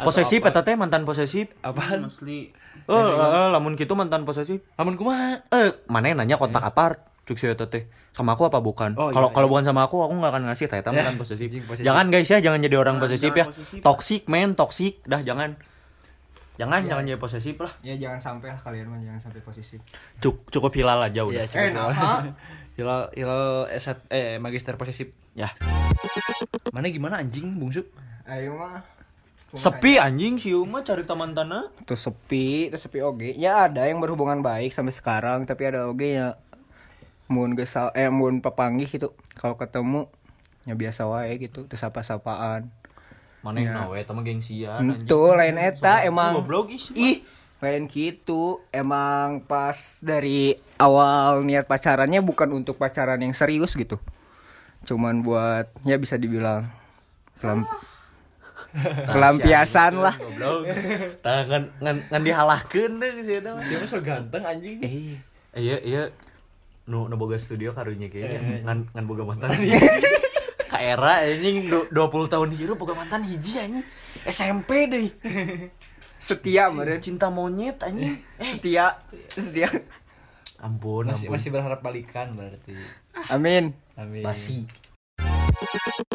posesif 0.00 0.40
eta 0.40 0.64
teh 0.64 0.74
mantan 0.74 1.04
posesif. 1.04 1.52
Apaan? 1.60 2.08
Asli. 2.08 2.48
eh 2.88 2.96
eh, 2.96 3.48
lamun 3.52 3.76
gitu 3.76 3.92
mantan 3.92 4.24
posesif. 4.24 4.64
Amun 4.80 4.96
kumaha? 4.96 5.44
Eh 5.52 5.76
mana 5.86 6.08
yang 6.08 6.18
nanya 6.24 6.40
kontak 6.40 6.64
apart 6.64 7.11
cuk 7.32 7.38
si 7.38 7.48
eta 7.48 7.64
teh 7.64 7.84
sama 8.12 8.32
aku 8.32 8.44
apa 8.44 8.60
bukan 8.60 8.92
Oh, 8.94 9.08
kalau 9.08 9.28
iya, 9.28 9.34
kalau 9.34 9.46
iya. 9.46 9.52
bukan 9.52 9.64
sama 9.64 9.80
aku 9.82 9.96
aku 9.98 10.12
nggak 10.12 10.30
akan 10.30 10.42
ngasih 10.46 10.66
teh 10.68 10.80
posesif 11.16 11.48
anjing, 11.48 11.64
posesif. 11.64 11.82
jangan 11.82 12.06
guys 12.06 12.28
ya 12.28 12.38
jangan 12.38 12.60
jadi 12.60 12.76
orang 12.76 12.96
posesif 12.98 13.32
ya 13.32 13.44
posesif. 13.44 13.80
toxic 13.80 14.22
men 14.26 14.52
toxic 14.52 15.00
dah 15.02 15.18
jangan 15.18 15.56
jangan 16.54 16.84
jangan 16.84 17.02
jadi 17.02 17.16
posesif 17.16 17.56
lah 17.56 17.72
Ya 17.80 17.96
jangan 17.96 18.20
sampai 18.20 18.52
lah 18.52 18.60
kalian 18.60 18.86
mah 18.86 19.00
jangan 19.00 19.20
sampai 19.22 19.40
posisi. 19.40 19.80
Cuk, 20.18 20.46
cukup 20.48 20.68
hilal 20.70 21.00
aja 21.00 21.24
udah 21.24 21.42
Iya, 21.42 21.72
cukup. 21.72 21.90
Hilal 22.72 23.12
hilal 23.12 23.44
S1 23.68 24.08
eh 24.08 24.36
magister 24.36 24.76
posesif. 24.76 25.12
ya 25.32 25.48
Mana 26.70 26.88
gimana 26.88 27.18
anjing 27.18 27.56
bungsuk? 27.56 27.88
Ayo 28.24 28.52
mah. 28.54 28.80
sepi 29.52 29.96
anjing 29.96 30.36
si 30.36 30.48
Uma 30.50 30.80
cari 30.80 31.04
teman 31.04 31.32
tanah 31.32 31.68
Tuh 31.84 31.92
sepi, 31.94 32.68
tuh 32.68 32.78
sepi 32.78 33.00
oge. 33.00 33.32
Ya 33.34 33.66
ada 33.66 33.84
yang 33.84 34.00
berhubungan 34.00 34.40
baik 34.40 34.72
sampai 34.72 34.88
sekarang, 34.90 35.44
tapi 35.44 35.66
ada 35.66 35.84
oge 35.84 36.16
ya 36.16 36.36
mun 37.32 37.56
geus 37.56 37.72
sa- 37.72 37.94
eh 37.94 38.06
mun 38.06 38.38
papanggih 38.38 38.86
gitu. 38.86 39.08
Kalau 39.34 39.56
ketemu 39.56 40.12
ya 40.62 40.74
biasa 40.74 41.08
wae 41.08 41.40
gitu, 41.40 41.64
terus 41.64 41.80
sapa-sapaan. 41.80 42.68
mana 43.42 43.58
yang 43.58 43.74
nawe 43.74 43.98
teman 43.98 44.22
gengsian 44.22 44.70
anjing. 44.86 45.02
Tuh 45.02 45.34
lain 45.34 45.58
eta 45.58 46.04
emang 46.04 46.36
goblok 46.36 46.70
ih 46.70 46.84
ih 46.94 47.16
lain 47.58 47.88
gitu. 47.88 48.62
Emang 48.70 49.42
pas 49.42 49.74
dari 49.98 50.54
awal 50.76 51.42
niat 51.42 51.64
pacarannya 51.64 52.20
bukan 52.20 52.52
untuk 52.52 52.76
pacaran 52.76 53.18
yang 53.18 53.32
serius 53.32 53.74
gitu. 53.74 53.98
Cuman 54.84 55.22
buat 55.22 55.74
ya 55.82 55.98
bisa 55.98 56.14
dibilang 56.14 56.70
pelam 57.34 57.66
pelampiasan 59.08 59.98
lah. 60.04 60.14
goblok. 60.14 60.70
Tah 61.18 61.42
ngan 61.42 61.96
ngan 62.06 62.22
dihalahkeun 62.22 62.92
deh 62.96 63.10
si 63.20 63.32
eta 63.34 63.52
mah. 63.52 63.62
Dia 63.64 63.76
mah 63.76 63.88
so 63.88 63.98
ganteng 63.98 64.42
anjing. 64.44 64.78
eh 64.78 65.18
iya 65.52 65.76
iya 65.82 66.02
nu 66.84 67.06
nu 67.06 67.14
boga 67.14 67.36
studio 67.36 67.70
karunya 67.70 68.06
kayaknya 68.06 68.62
ngan 68.62 68.90
ngan 68.90 69.04
boga 69.04 69.22
mantan. 69.22 69.54
Ka 70.72 70.78
era 70.78 71.20
anjing 71.20 71.68
du- 71.68 71.88
20 71.88 72.26
tahun 72.26 72.48
hirup 72.52 72.76
boga 72.76 72.92
mantan 72.92 73.22
hiji 73.22 73.58
anjing. 73.58 73.84
SMP 74.24 74.86
deh. 74.86 75.08
Setia 76.22 76.70
meren 76.70 76.98
cinta 76.98 77.28
monyet 77.28 77.82
anjing. 77.82 78.18
Setia. 78.38 78.98
Setia. 79.26 79.68
Ampun 80.58 81.10
Masih 81.10 81.26
ampun. 81.26 81.34
masih 81.34 81.48
berharap 81.50 81.80
balikan 81.80 82.30
berarti. 82.32 82.78
amin. 83.28 83.74
Amin. 83.92 84.22
basi 84.22 84.62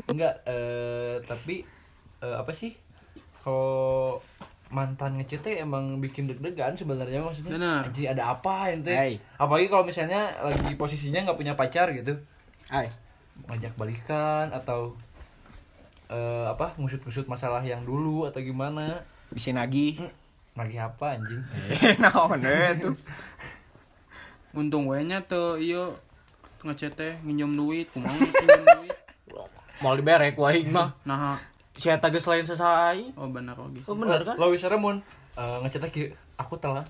Enggak 0.08 0.40
eh 0.44 1.20
tapi 1.24 1.68
eh, 2.20 2.36
apa 2.36 2.52
sih? 2.52 2.72
Kalau 3.44 4.20
mantan 4.68 5.16
ngechat 5.16 5.42
teh 5.48 5.56
emang 5.64 6.04
bikin 6.04 6.28
deg-degan 6.28 6.76
sebenarnya 6.76 7.24
maksudnya. 7.24 7.56
Benar. 7.56 7.82
Anjing 7.88 8.08
ada 8.12 8.24
apa 8.36 8.72
ente? 8.72 8.92
Hai. 8.92 9.16
Apalagi 9.40 9.72
kalau 9.72 9.88
misalnya 9.88 10.36
lagi 10.44 10.76
posisinya 10.76 11.24
nggak 11.24 11.40
punya 11.40 11.54
pacar 11.56 11.92
gitu. 11.96 12.20
ay 12.68 12.92
ngajak 13.48 13.78
balikan 13.80 14.52
atau 14.52 14.98
eh, 16.12 16.46
apa 16.50 16.76
ngusut-ngusut 16.76 17.30
masalah 17.32 17.64
yang 17.64 17.86
dulu 17.88 18.28
atau 18.28 18.44
gimana 18.44 19.04
bisa 19.32 19.54
nagih 19.56 20.00
lagi 20.58 20.76
apa 20.76 21.16
anjing 21.16 21.44
naon 22.04 22.42
eh 22.44 22.74
tuh 22.76 22.96
Untung 24.58 24.90
we 24.90 25.06
nya 25.06 25.22
teu 25.22 25.54
ieu 25.62 25.94
ngechat 26.66 26.98
teh 26.98 27.14
nginjem 27.22 27.54
duit, 27.54 27.88
kumaha 27.94 28.18
nginjem 28.18 28.66
duit. 28.66 28.98
mau 29.86 29.94
liberek 29.94 30.34
ku 30.34 30.50
aing 30.50 30.74
mah 30.74 30.98
Nah, 31.06 31.38
si 31.78 31.88
eta 31.88 32.10
geus 32.10 32.26
lain 32.26 32.44
sesai? 32.44 33.14
Oh 33.14 33.26
benar 33.28 33.56
oge. 33.56 33.82
oh 33.84 33.94
bener 33.94 34.22
kan? 34.22 34.36
Lo 34.36 34.50
bisa 34.50 34.68
mun. 34.72 35.00
Uh, 35.34 35.62
ngechat 35.62 35.82
lagi. 35.84 36.10
Aku 36.36 36.58
telah 36.58 36.84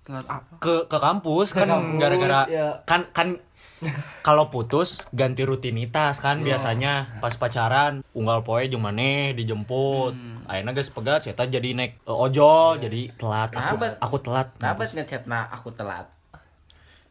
telat 0.00 0.24
apa? 0.24 0.56
Ke 0.58 0.84
ke 0.86 0.96
kampus 0.96 1.50
Ke 1.50 1.64
kan 1.64 1.96
gara-gara 1.96 2.44
ya. 2.46 2.80
kan 2.84 3.08
kan 3.10 3.40
kalau 4.20 4.48
putus 4.48 5.08
ganti 5.10 5.40
rutinitas 5.40 6.18
kan 6.18 6.40
biasanya. 6.40 7.16
Pas 7.18 7.32
pacaran 7.32 8.04
unggal 8.12 8.40
poe 8.40 8.60
jeung 8.62 8.80
maneh 8.80 9.32
dijemput. 9.32 10.12
Akhirnya 10.44 10.72
guys 10.72 10.88
pegat 10.88 11.20
saya 11.22 11.48
jadi 11.48 11.72
naik 11.72 11.96
eh, 11.98 12.12
ojol 12.14 12.76
jadi 12.78 13.08
telat. 13.14 13.48
Aku, 13.50 13.56
Nah, 13.56 13.80
bet. 13.80 13.92
aku 13.98 14.16
telat. 14.18 14.46
Dapat 14.54 14.86
ngechat 14.94 15.24
nah 15.24 15.48
aku 15.48 15.72
telat. 15.72 16.12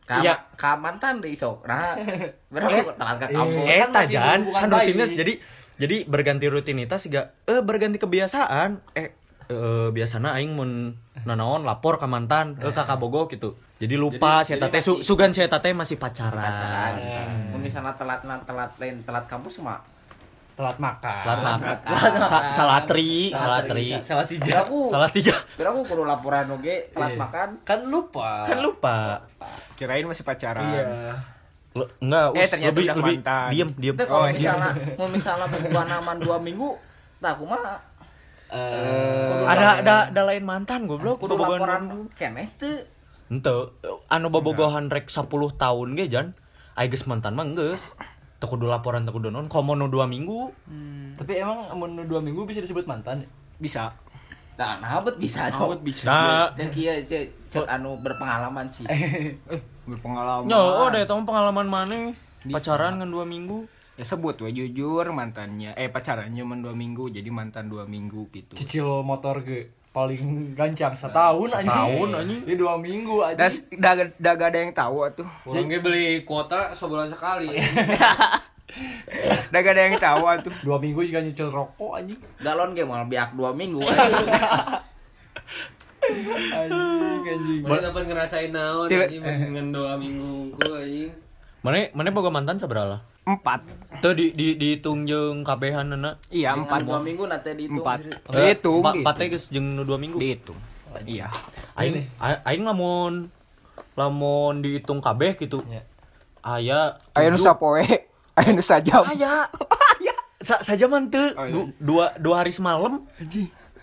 Ka, 0.05 0.21
Iya. 0.21 0.41
ka 0.53 0.73
mantan 0.75 1.21
deh 1.21 1.29
sok. 1.31 1.65
Nah, 1.65 1.93
berapa? 2.53 2.81
Aku 2.81 2.93
telat 2.93 3.15
ke 3.19 3.27
kampus. 3.31 3.65
eh 3.65 3.77
kan 3.79 3.89
tajan 3.91 4.39
kan 4.47 4.67
rutinitas 4.67 5.11
jadi 5.15 5.33
jadi 5.79 6.03
berganti 6.03 6.45
rutinitas 6.45 7.07
juga 7.07 7.31
eh 7.47 7.63
berganti 7.63 7.95
kebiasaan. 7.95 8.83
Eh 8.93 9.15
eh, 9.47 9.87
biasana 9.89 10.35
aing 10.35 10.51
mun 10.51 10.93
nanaon 11.23 11.63
lapor 11.63 11.95
ke 11.95 12.05
mantan 12.05 12.59
eh 12.59 12.69
kakak 12.69 12.99
bogo 12.99 13.25
gitu. 13.25 13.55
Jadi 13.79 13.95
lupa 13.95 14.43
jadi 14.43 14.59
teh 14.67 14.83
su, 14.83 14.99
masih- 14.99 15.07
sugan 15.07 15.31
saya 15.31 15.47
teh 15.47 15.71
masih 15.71 15.95
pacaran, 15.95 16.35
pacaran. 16.35 16.93
Mun 17.55 17.63
misalnya 17.63 17.95
telat 17.95 18.27
nah, 18.27 18.43
telat 18.43 18.75
lain 18.75 18.99
telat 19.01 19.23
kampus 19.25 19.63
mah. 19.63 19.79
telat 20.59 20.75
makan. 20.75 21.23
Telat 21.23 21.39
makan. 21.39 21.75
Sa- 22.27 22.51
salah 22.51 22.83
tri 22.83 23.31
salah 23.31 23.63
tri. 23.63 23.95
salah 24.03 24.27
tiga. 24.27 24.67
Aku, 24.67 24.91
salah 24.91 25.07
tiga. 25.07 25.31
biar 25.55 25.71
aku 25.71 25.87
kudu 25.87 26.03
laporan 26.03 26.51
oge 26.51 26.91
telat 26.91 27.15
Iya. 27.15 27.23
makan. 27.23 27.49
kan 27.63 27.79
lupa. 27.87 28.43
Kan 28.43 28.59
lupa. 28.59 29.23
Kirain 29.79 30.03
masih 30.03 30.27
pacaran. 30.27 30.67
iya 30.67 31.15
enggak 31.71 32.25
Eh, 32.33 32.47
ternyata 32.47 32.71
lebih 32.71 32.83
udah 32.83 32.95
lebih 32.97 33.15
mantan. 33.17 33.47
diem 33.49 33.69
diem. 33.75 33.95
Itu 33.95 34.03
kalau 34.03 34.19
Oh, 34.19 34.27
misalnya 34.27 34.69
mau 34.97 35.07
misalnya 35.07 35.45
berbuah 35.47 35.85
aman 35.95 36.17
dua 36.17 36.37
minggu, 36.37 36.69
tak 37.19 37.31
aku 37.35 37.43
mah 37.45 37.61
Eh, 38.49 39.45
ada 39.45 39.77
ada 39.77 39.95
ada 40.09 40.21
lain 40.25 40.41
mantan 40.41 40.89
goblok. 40.89 41.21
Kudu 41.21 41.37
bogohan 41.37 42.09
keneh 42.11 42.49
teu. 42.57 42.81
ente 43.29 43.53
anu 44.09 44.27
bobogohan 44.27 44.89
rek 44.89 45.05
10 45.05 45.29
tahun 45.53 45.87
ge 45.93 46.09
jan? 46.09 46.27
Ai 46.73 46.89
geus 46.89 47.05
mantan 47.05 47.37
mah 47.37 47.45
geus 47.45 47.93
teu 48.41 48.49
kudu 48.49 48.65
laporan 48.65 49.05
teu 49.05 49.13
kudu 49.13 49.29
non 49.29 49.45
komo 49.45 49.77
nu 49.77 49.85
2 49.85 50.09
minggu. 50.09 50.49
Tapi 51.13 51.37
emang 51.37 51.69
mun 51.75 52.01
dua 52.01 52.17
minggu 52.19 52.49
bisa 52.49 52.57
disebut 52.57 52.89
mantan? 52.89 53.29
Bisa. 53.59 53.93
Nah, 54.59 54.75
nah 54.77 54.99
bet 54.99 55.15
bisa 55.15 55.47
sok. 55.47 55.71
Awet 55.71 55.81
bisa 55.81 56.03
nah 56.03 56.51
Cek 56.51 56.67
kieu 56.69 56.99
cek 57.01 57.23
cek 57.47 57.63
anu 57.65 57.95
berpengalaman 57.97 58.67
sih. 58.67 58.83
Eh, 58.85 59.39
berpengalaman. 59.87 60.45
nyo 60.45 60.59
oh 60.59 60.87
deh 60.91 61.07
tong 61.07 61.23
pengalaman 61.23 61.63
mana 61.63 62.11
pacaran 62.45 62.99
kan 62.99 63.07
2 63.07 63.23
minggu 63.25 63.63
Ya 63.95 64.07
sebut 64.07 64.39
we 64.39 64.51
jujur 64.51 65.03
mantannya. 65.11 65.75
Eh 65.75 65.91
pacarannya 65.91 66.39
cuma 66.39 66.55
dua 66.55 66.71
minggu 66.71 67.11
jadi 67.11 67.27
mantan 67.27 67.67
dua 67.67 67.83
minggu 67.83 68.31
gitu. 68.31 68.55
cicil 68.55 69.03
motor 69.03 69.43
ge 69.43 69.75
paling 69.91 70.55
gancang 70.55 70.95
setahun 70.95 71.51
aja 71.51 71.67
Setahun, 71.67 72.07
anjing. 72.15 72.47
ini 72.47 72.55
dua 72.55 72.79
minggu 72.79 73.19
aja 73.19 73.35
Das 73.35 73.67
daga 73.67 74.07
daga 74.15 74.47
ada 74.47 74.57
yang 74.57 74.71
tahu 74.71 75.03
tuh. 75.11 75.27
orang 75.43 75.67
beli 75.83 76.23
kuota 76.23 76.71
sebulan 76.71 77.11
sekali 77.11 77.59
Daga 79.49 79.69
ada 79.71 79.81
yang 79.83 79.97
tahu 79.97 80.21
tuh. 80.41 80.53
dua 80.61 80.77
minggu 80.77 81.01
juga 81.03 81.19
nyicil 81.19 81.49
rokok 81.49 81.91
aja 81.95 82.15
Galon 82.39 82.71
ge 82.71 82.83
mau 82.83 83.01
biak 83.01 83.33
dua 83.33 83.51
minggu 83.51 83.81
aja. 83.81 84.07
anjing 85.99 87.23
anjing 87.23 87.61
Mana 87.61 87.81
dapat 87.85 88.03
ngerasain 88.05 88.49
naon 88.49 88.87
anjing 88.87 89.21
dengan 89.21 89.65
dua 89.69 89.93
minggu 89.95 90.55
ku 90.55 90.67
anjing. 90.73 91.11
mana 91.59 91.91
mana 91.91 92.09
boga 92.09 92.29
mantan 92.29 92.55
seberapa 92.55 93.03
Empat. 93.25 93.61
tuh 93.99 94.15
di 94.15 94.31
di 94.31 94.55
dihitung 94.55 95.03
jeung 95.03 95.43
kabehan 95.43 95.91
na 95.91 96.15
Iya 96.29 96.55
Empat 96.55 96.81
dua 96.81 96.97
minggu 96.97 97.27
nanti 97.27 97.51
dihitung. 97.53 97.83
Empat. 97.83 97.99
Dihitung. 98.31 98.81
empat 98.81 98.95
gitu. 98.95 99.19
teh 99.19 99.27
geus 99.27 99.45
jeung 99.49 99.67
2 99.75 99.85
minggu 99.97 100.17
Dihitung. 100.17 100.57
Iya. 101.03 101.27
aing 101.75 102.09
a- 102.17 102.41
aing 102.43 102.63
lamun 102.63 103.27
lamun 103.93 104.63
dihitung 104.63 104.97
kabeh 104.97 105.35
gitu 105.35 105.61
Ya. 105.67 105.83
aya 106.41 106.79
Ayo 107.13 107.29
nu 107.29 107.37
sapoe. 107.37 107.85
Ayo 108.39 108.49
nu 108.51 108.63
sajam. 108.63 109.03
aya. 109.03 109.43
Sa 110.39 110.55
saja 110.59 110.87
man 110.87 111.11
teu 111.11 111.19
Oh, 111.29 111.43
iya. 111.43 111.51
Du- 111.51 111.71
dua 111.77 112.15
dua 112.15 112.35
hari 112.39 112.49
semalam. 112.49 113.03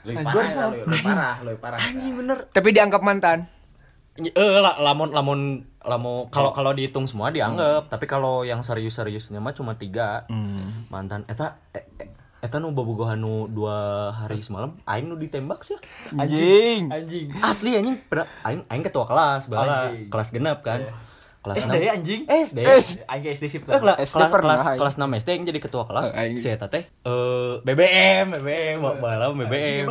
Lebih 0.03 0.23
parah, 0.23 0.47
ya, 0.47 0.65
lebih 0.65 0.83
lebih 0.87 1.03
parah, 1.05 1.35
lebih 1.43 1.61
parah. 1.61 1.79
anjing 1.79 2.15
bener. 2.15 2.39
Tapi 2.49 2.69
dianggap 2.71 3.03
mantan. 3.03 3.39
eh 4.17 4.33
la- 4.57 4.81
lamun 4.81 5.13
lamun 5.13 5.41
lamun 5.79 6.33
kalau 6.33 6.49
kalau 6.51 6.73
dihitung 6.73 7.05
semua 7.05 7.29
dianggap. 7.29 7.87
Tapi 7.87 8.07
kalau 8.07 8.41
yang 8.41 8.63
serius-seriusnya 8.63 9.37
mah 9.37 9.53
cuma 9.53 9.75
tiga. 9.75 10.25
Mantan 10.89 11.29
eta 11.29 11.61
eh, 11.71 11.85
eh, 11.99 12.09
eta 12.39 12.57
nu 12.57 12.71
bobogohan 12.71 13.19
nu 13.19 13.45
dua 13.47 13.77
hari 14.15 14.41
semalam 14.41 14.81
aing 14.83 15.05
nu 15.05 15.17
ditembak 15.17 15.61
sih. 15.61 15.77
Anjing. 16.11 16.89
anjing. 16.89 17.29
Asli 17.37 17.77
anjing. 17.77 18.01
Aing 18.41 18.65
aing 18.65 18.81
ketua 18.81 19.05
kelas 19.05 19.47
bala 19.47 19.93
Anjing. 19.93 20.09
kelas 20.09 20.29
genap 20.31 20.63
kan 20.63 20.89
kelas 21.47 21.57
SD 21.57 21.71
enam- 21.73 21.95
anjing 21.95 22.21
SD 22.27 22.59
anjing 23.07 23.31
SD 23.33 23.45
sih 23.47 23.59
Eh, 23.61 23.79
kelas 23.79 23.97
kelas 24.11 24.61
aing. 24.67 24.77
kelas 24.77 24.95
6 24.97 25.07
SD 25.17 25.29
yang 25.31 25.45
jadi 25.47 25.61
ketua 25.63 25.85
kelas 25.85 26.11
aing. 26.13 26.35
si 26.35 26.49
eta 26.49 26.67
teh 26.67 26.83
eh 26.83 27.53
BBM 27.63 28.35
BBM 28.35 28.83
bala 28.99 29.31
BBM 29.31 29.87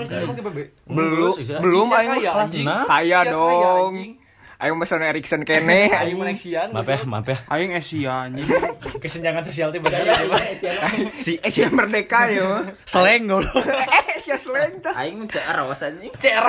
Belum 0.86 1.32
Sih, 1.34 1.48
belum 1.48 1.88
Iya, 1.88 1.98
aing 1.98 2.12
kaya, 2.14 2.32
kelas 2.32 2.52
enam. 2.54 2.60
Iya, 2.60 2.78
Kaya 2.86 3.20
dong. 3.26 3.94
Ayo 4.56 4.72
pesan 4.78 5.04
Erikson 5.04 5.44
kene. 5.44 5.92
Anjing. 5.92 6.16
Malaysian 6.18 6.68
maaf 6.72 6.88
ya 6.88 7.04
maaf 7.04 7.28
ya 7.28 7.38
Aing 7.46 7.72
Asia 7.72 8.24
anjing. 8.24 8.48
kesenjangan 9.04 9.44
sosial 9.44 9.68
teh 9.68 9.80
bener 9.80 10.16
si 11.18 11.36
Eh 11.38 11.50
si 11.50 11.60
merdeka 11.68 12.28
yo. 12.30 12.64
seleng 12.84 13.28
goblok 13.28 13.52
Eh 14.08 14.16
si 14.16 14.32
seleng 14.34 14.80
tah. 14.80 14.96
Aing 14.96 15.28
cek 15.28 15.44
aros 15.46 15.80
anjing. 15.82 16.08
Aing 16.14 16.48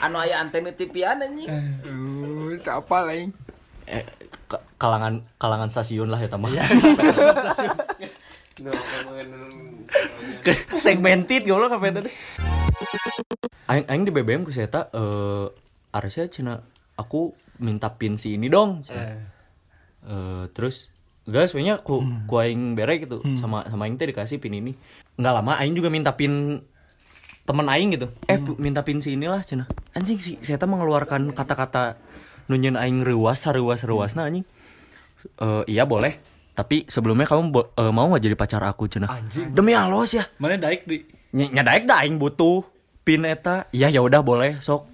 Anu 0.00 0.16
aya 0.18 0.38
antena 0.38 0.70
TV-an 0.70 1.22
anjing. 1.22 1.48
Uh, 1.82 2.52
tak 2.60 2.84
apa 2.84 3.08
lain. 3.08 3.32
eh, 3.84 4.00
ka- 4.48 4.64
kalangan 4.76 5.20
kalangan 5.36 5.68
stasiun 5.68 6.08
lah 6.08 6.16
ya 6.16 6.28
mah 6.32 6.48
segmented 10.78 11.42
goblok 11.44 11.74
apa 11.74 11.84
tadi? 11.92 12.10
Aing 13.66 13.84
aing 13.84 14.02
di 14.04 14.12
BBM 14.12 14.44
ku 14.44 14.52
saya 14.52 14.68
eta 14.68 14.88
eh 14.92 15.46
harusnya 15.90 16.28
cina 16.28 16.60
aku 16.94 17.32
minta 17.58 17.92
pin 17.92 18.16
si 18.16 18.36
ini 18.36 18.48
dong. 18.48 18.84
Eh, 20.04 20.44
terus 20.52 20.92
enggak 21.24 21.48
sebenarnya 21.48 21.80
ku 21.80 21.98
ku 22.24 22.34
aing 22.36 22.76
bere 22.76 23.00
gitu 23.00 23.20
sama 23.36 23.64
sama 23.66 23.84
aing 23.84 23.96
teh 23.96 24.08
dikasih 24.08 24.38
pin 24.38 24.52
ini. 24.52 24.72
Nggak 25.16 25.34
lama 25.34 25.56
aing 25.58 25.74
juga 25.74 25.88
minta 25.88 26.12
pin 26.12 26.60
temen 27.44 27.66
aing 27.66 27.92
gitu. 27.92 28.08
Eh 28.24 28.36
pu- 28.36 28.56
minta 28.56 28.80
pin 28.80 28.98
si 28.98 29.12
inilah 29.12 29.40
cina. 29.40 29.68
Anjing 29.92 30.16
si 30.16 30.36
saya 30.38 30.56
mengeluarkan 30.58 31.30
kata-kata 31.30 32.00
nunjukin 32.46 32.74
aing 32.74 33.00
ruas 33.00 33.44
ruas 33.46 33.84
ruasna 33.84 34.24
anjing. 34.24 34.44
Eh, 35.36 35.62
iya 35.70 35.84
boleh. 35.84 36.16
Tapi 36.52 36.86
sebelumnya 36.86 37.24
kamu 37.24 37.42
bo- 37.50 37.70
eh, 37.70 37.90
mau 37.90 38.06
nggak 38.06 38.22
jadi 38.22 38.34
pacar 38.34 38.62
aku 38.62 38.86
cina? 38.86 39.08
Demi 39.50 39.72
Allah 39.72 40.04
ya. 40.06 40.24
Mana 40.36 40.56
daik 40.56 40.84
di? 40.84 41.04
Ny 41.32 41.50
nyadaek 41.50 41.84
dah 41.84 42.00
aing 42.00 42.16
butuh 42.16 42.64
pin 43.02 43.24
eta. 43.24 43.68
Iya 43.70 43.90
ya 43.90 44.00
udah 44.00 44.20
boleh 44.20 44.56
sok. 44.58 44.90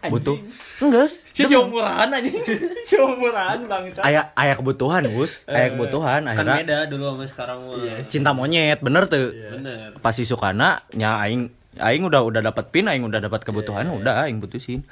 Butuh. 0.00 0.40
Enggak 0.80 1.12
si 1.12 1.44
murahan 1.44 2.08
anjing. 2.08 2.32
Si 2.88 2.96
murahan 2.96 3.60
bangsa 3.62 4.00
aya 4.00 4.32
aya 4.32 4.56
kebutuhan 4.56 5.04
Gus 5.06 5.44
aya 5.44 5.70
kebutuhan 5.70 6.24
Kan 6.24 6.32
akhirnya 6.40 6.56
beda 6.58 6.78
dulu 6.88 7.04
sama 7.12 7.24
sekarang 7.28 7.58
mah. 7.60 8.00
cinta 8.08 8.32
monyet 8.32 8.80
bener 8.80 9.04
tuh. 9.06 9.28
Bener. 9.30 9.92
pasti 10.00 10.24
sukana 10.24 10.80
nya 10.96 11.20
aing 11.20 11.52
aing 11.78 12.02
udah 12.02 12.26
udah 12.26 12.42
dapat 12.42 12.74
pin 12.74 12.90
aing 12.90 13.06
udah 13.06 13.22
dapat 13.22 13.46
kebutuhan 13.46 13.86
udah 13.86 14.26
aing 14.26 14.42
putusin 14.42 14.82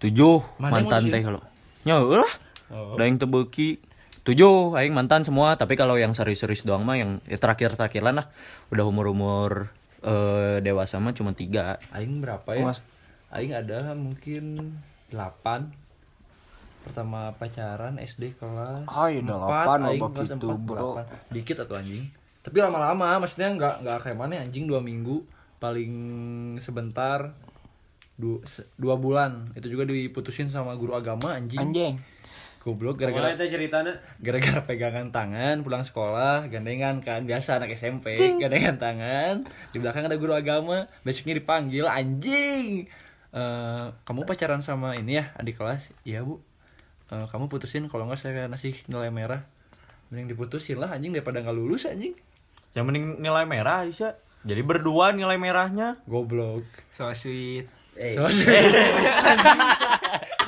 tujuh 0.00 0.40
Mana 0.56 0.80
mantan 0.80 1.12
teh 1.12 1.20
kalau. 1.20 1.40
Nya 1.84 2.00
lah 2.00 2.32
udah 2.72 3.04
aing 3.04 3.20
tebeki. 3.20 3.78
Tujuh 4.20 4.76
aing 4.76 4.92
mantan 4.96 5.22
semua. 5.22 5.54
Tapi 5.60 5.76
kalau 5.76 6.00
yang 6.00 6.16
serius-serius 6.16 6.64
doang 6.64 6.84
mah 6.84 6.96
yang 6.96 7.20
ya, 7.28 7.36
terakhir-terakhir 7.36 8.02
lah. 8.02 8.26
Udah 8.72 8.84
umur-umur 8.88 9.70
eh, 10.00 10.64
dewasa 10.64 10.96
mah 10.98 11.12
cuma 11.12 11.36
tiga. 11.36 11.76
Aing 11.92 12.24
berapa 12.24 12.48
ya? 12.56 12.72
Aing 13.30 13.52
ada 13.54 13.94
mungkin 13.94 14.74
8 15.12 15.70
pertama 16.80 17.36
pacaran 17.36 18.00
SD 18.00 18.40
kelas. 18.40 18.88
Ah, 18.88 19.12
iya, 19.12 19.20
udah 19.20 19.36
empat, 19.36 19.64
delapan, 19.68 19.78
aing 19.84 20.00
loba 20.00 20.06
kelas 20.16 20.28
gitu, 20.32 20.48
empat, 20.48 20.64
bro. 20.64 20.76
delapan. 20.80 21.04
dikit 21.28 21.56
atau 21.68 21.74
anjing. 21.76 22.04
Tapi 22.40 22.56
lama-lama 22.56 23.06
maksudnya 23.20 23.48
nggak 23.52 23.74
nggak 23.84 23.98
kayak 24.00 24.16
mana 24.16 24.40
anjing 24.40 24.64
dua 24.64 24.80
minggu 24.80 25.20
paling 25.60 25.92
sebentar 26.58 27.36
dua, 28.16 28.40
dua 28.80 28.94
bulan. 28.96 29.52
Itu 29.54 29.68
juga 29.68 29.84
diputusin 29.86 30.48
sama 30.48 30.74
guru 30.74 30.96
agama 30.96 31.36
anjing. 31.36 31.60
Anjing. 31.60 31.96
goblok 32.60 33.00
gara-gara 33.00 33.32
itu 33.32 33.56
ceritanya? 33.56 34.04
gara-gara 34.20 34.60
pegangan 34.68 35.08
tangan 35.08 35.64
pulang 35.64 35.80
sekolah 35.80 36.44
gandengan 36.52 37.00
kan 37.00 37.24
biasa 37.24 37.56
anak 37.56 37.72
SMP 37.72 38.20
gandengan 38.36 38.76
tangan. 38.76 39.48
Di 39.72 39.80
belakang 39.80 40.04
ada 40.04 40.20
guru 40.20 40.36
agama 40.36 40.84
besoknya 41.00 41.40
dipanggil 41.40 41.88
anjing. 41.88 42.84
Eh, 43.32 43.86
kamu 44.04 44.28
pacaran 44.28 44.60
sama 44.60 44.92
ini 44.92 45.24
ya 45.24 45.32
adik 45.40 45.56
kelas? 45.56 45.88
Iya 46.04 46.20
bu. 46.20 46.44
Eh, 47.08 47.26
kamu 47.32 47.48
putusin 47.48 47.88
kalau 47.88 48.04
nggak 48.04 48.20
saya 48.20 48.44
ngasih 48.52 48.76
nilai 48.92 49.08
merah. 49.08 49.48
Mending 50.12 50.36
diputusin 50.36 50.76
lah 50.76 50.92
anjing 50.92 51.16
daripada 51.16 51.40
nggak 51.40 51.56
lulus 51.56 51.88
anjing. 51.88 52.12
Yang 52.76 52.84
mending 52.84 53.24
nilai 53.24 53.48
merah 53.48 53.88
Aisyah 53.88 54.20
jadi 54.42 54.62
berdua 54.62 55.12
nilai 55.12 55.36
merahnya 55.36 56.00
goblok 56.04 56.64
So 56.92 57.08
sweet. 57.16 57.64
Eh, 57.96 58.16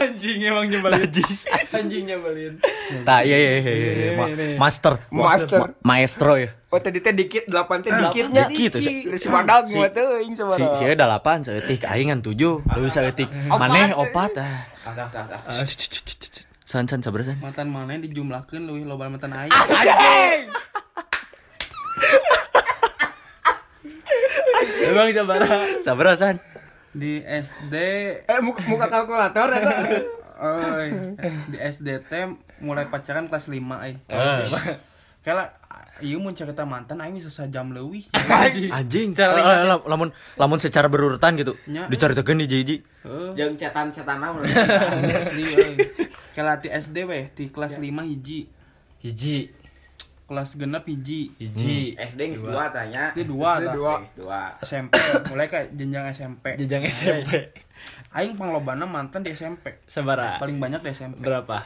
Anjing 0.02 0.40
emang 0.42 0.66
nyebelin. 0.66 1.04
Najis. 1.04 1.44
Anjing 1.70 2.04
nyebelin. 2.08 2.56
Nah, 3.04 3.20
iya 3.20 3.36
iya 3.36 3.50
iya, 3.56 3.72
iya, 3.72 3.92
iya. 3.92 4.10
Ma- 4.16 4.28
master. 4.68 5.00
Master. 5.08 5.58
Ma- 5.60 5.76
maestro 5.84 6.36
ya. 6.36 6.52
Oh 6.68 6.80
tadi 6.80 7.04
teh 7.04 7.12
dikit, 7.12 7.44
delapan 7.44 7.84
teh 7.84 7.92
dikitnya. 7.92 8.48
Dikit, 8.48 8.70
tuh. 8.76 8.80
Dari 8.80 9.16
si 9.16 9.28
Madang 9.28 9.68
Si- 9.68 9.76
mah 9.76 9.92
teuing 9.92 10.32
Si 10.32 10.62
si 10.74 10.84
delapan, 10.92 11.44
seetik 11.44 11.84
aing 11.84 12.08
kan 12.08 12.20
tujuh, 12.20 12.64
lu 12.64 12.80
bisa 12.80 13.04
etik. 13.04 13.28
Maneh 13.48 13.92
opat 13.92 14.32
ah. 14.40 14.64
Asal. 14.88 15.24
San 16.64 16.88
san 16.88 17.04
sabar 17.04 17.20
san. 17.20 17.36
mantan 17.36 17.68
mana 17.68 18.00
dijumlahkeun 18.00 18.64
leuwih 18.64 18.88
loba 18.88 19.12
mantan 19.12 19.36
aing 19.36 19.52
Emang 24.82 25.08
sabara. 25.14 25.48
Sabar 25.84 26.06
san. 26.18 26.36
di 26.92 27.24
SD 27.24 27.74
Eh 28.28 28.40
muka, 28.44 28.60
muka 28.68 28.86
kalkulator. 28.92 29.48
Oi, 30.42 30.90
di 31.48 31.56
SD 31.56 32.02
teh 32.04 32.28
mulai 32.60 32.84
pacaran 32.90 33.30
kelas 33.30 33.48
5 33.48 33.62
ai. 33.78 33.96
Ah. 34.10 34.42
Kala 35.22 35.54
ieu 36.02 36.18
mun 36.18 36.34
cerita 36.34 36.66
mantan 36.66 36.98
aing 36.98 37.16
bisa 37.16 37.30
sajam 37.30 37.70
leuwih. 37.70 38.10
Anjing. 38.74 39.14
Eh, 39.14 39.22
eh, 39.22 39.64
lam- 39.64 39.86
lamun 39.86 40.10
lamun 40.34 40.58
secara 40.58 40.90
berurutan 40.90 41.38
gitu. 41.38 41.54
Nya. 41.70 41.86
Dicaritakeun 41.86 42.42
di 42.42 42.46
jiji. 42.50 42.76
Heeh. 43.06 43.30
Jeung 43.38 43.54
cetan-cetan 43.54 44.18
naon. 44.18 44.42
Asli 44.42 45.46
euy. 45.54 45.74
Kala 46.34 46.58
di 46.58 46.68
SD 46.68 47.06
weh, 47.06 47.30
di 47.32 47.52
kelas 47.54 47.78
5 47.78 48.02
hiji, 48.02 48.48
Hiji. 49.04 49.61
Kelas 50.32 50.56
genep 50.56 50.88
hiji, 50.88 51.28
Hiji. 51.36 51.92
SD 51.92 52.32
geus 52.32 52.40
dua 52.42 52.72
tanya. 52.72 53.12
SD 53.12 53.28
dua 53.28 53.60
SD 53.60 53.76
dua. 54.16 54.40
SMP 54.64 54.96
mulai 55.28 55.46
ke 55.46 55.68
jenjang 55.76 56.08
SMP. 56.08 56.56
Jenjang 56.56 56.88
SMP. 56.88 57.52
Aing 58.10 58.40
panglobana 58.40 58.88
mantan 58.88 59.20
di 59.20 59.28
SMP. 59.30 59.76
Sabara. 59.84 60.40
Paling 60.40 60.56
banyak 60.56 60.80
di 60.80 60.88
SMP. 60.88 61.20
Berapa? 61.20 61.60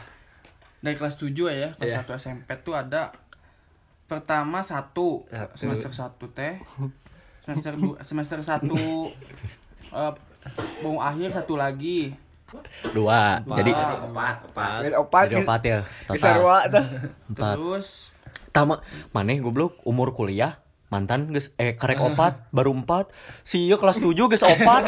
Dari 0.83 0.95
kelas 0.95 1.15
7 1.15 1.31
ya, 1.49 1.69
kelas. 1.79 2.03
1 2.03 2.19
SMP 2.19 2.49
tuh 2.61 2.75
ada 2.75 3.15
pertama 4.07 4.63
satu 4.63 5.27
Satu. 5.27 5.55
semester 5.59 5.91
satu 5.91 6.31
teh 6.31 6.63
semester 7.43 7.75
dua 7.75 7.99
semester 8.07 8.39
satu 8.39 9.11
eh 9.91 10.13
mau 10.79 11.03
akhir 11.03 11.35
satu 11.35 11.55
lagi 11.55 12.15
Dua. 12.95 13.43
Jadi 13.43 13.75
Opat, 13.75 14.39
opat. 14.47 14.71
Beda 14.79 14.97
opat. 15.03 15.25
jadi 15.27 15.43
opat 15.43 15.61
ya. 15.67 15.79
Kesarua 16.07 16.63
Total. 16.71 16.87
Empat. 17.27 17.55
terus 17.59 18.15
Tama. 18.51 18.81
Maneh 19.13 19.41
goblok 19.41 19.81
umur 19.85 20.17
kuliah 20.17 20.61
mantan 20.87 21.35
geus 21.35 21.51
eh 21.59 21.75
karek 21.75 21.99
opat 21.99 22.47
baru 22.55 22.71
empat. 22.73 23.11
Si 23.43 23.67
ieu 23.67 23.77
kelas 23.77 23.99
tujuh 23.99 24.31
geus 24.31 24.47
opat. 24.47 24.87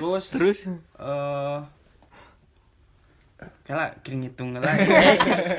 Terus 0.00 0.26
terus? 0.32 0.58
Eh 0.68 1.60
kala 3.64 3.96
kering 4.04 4.28
hitung 4.28 4.52
lah. 4.56 4.68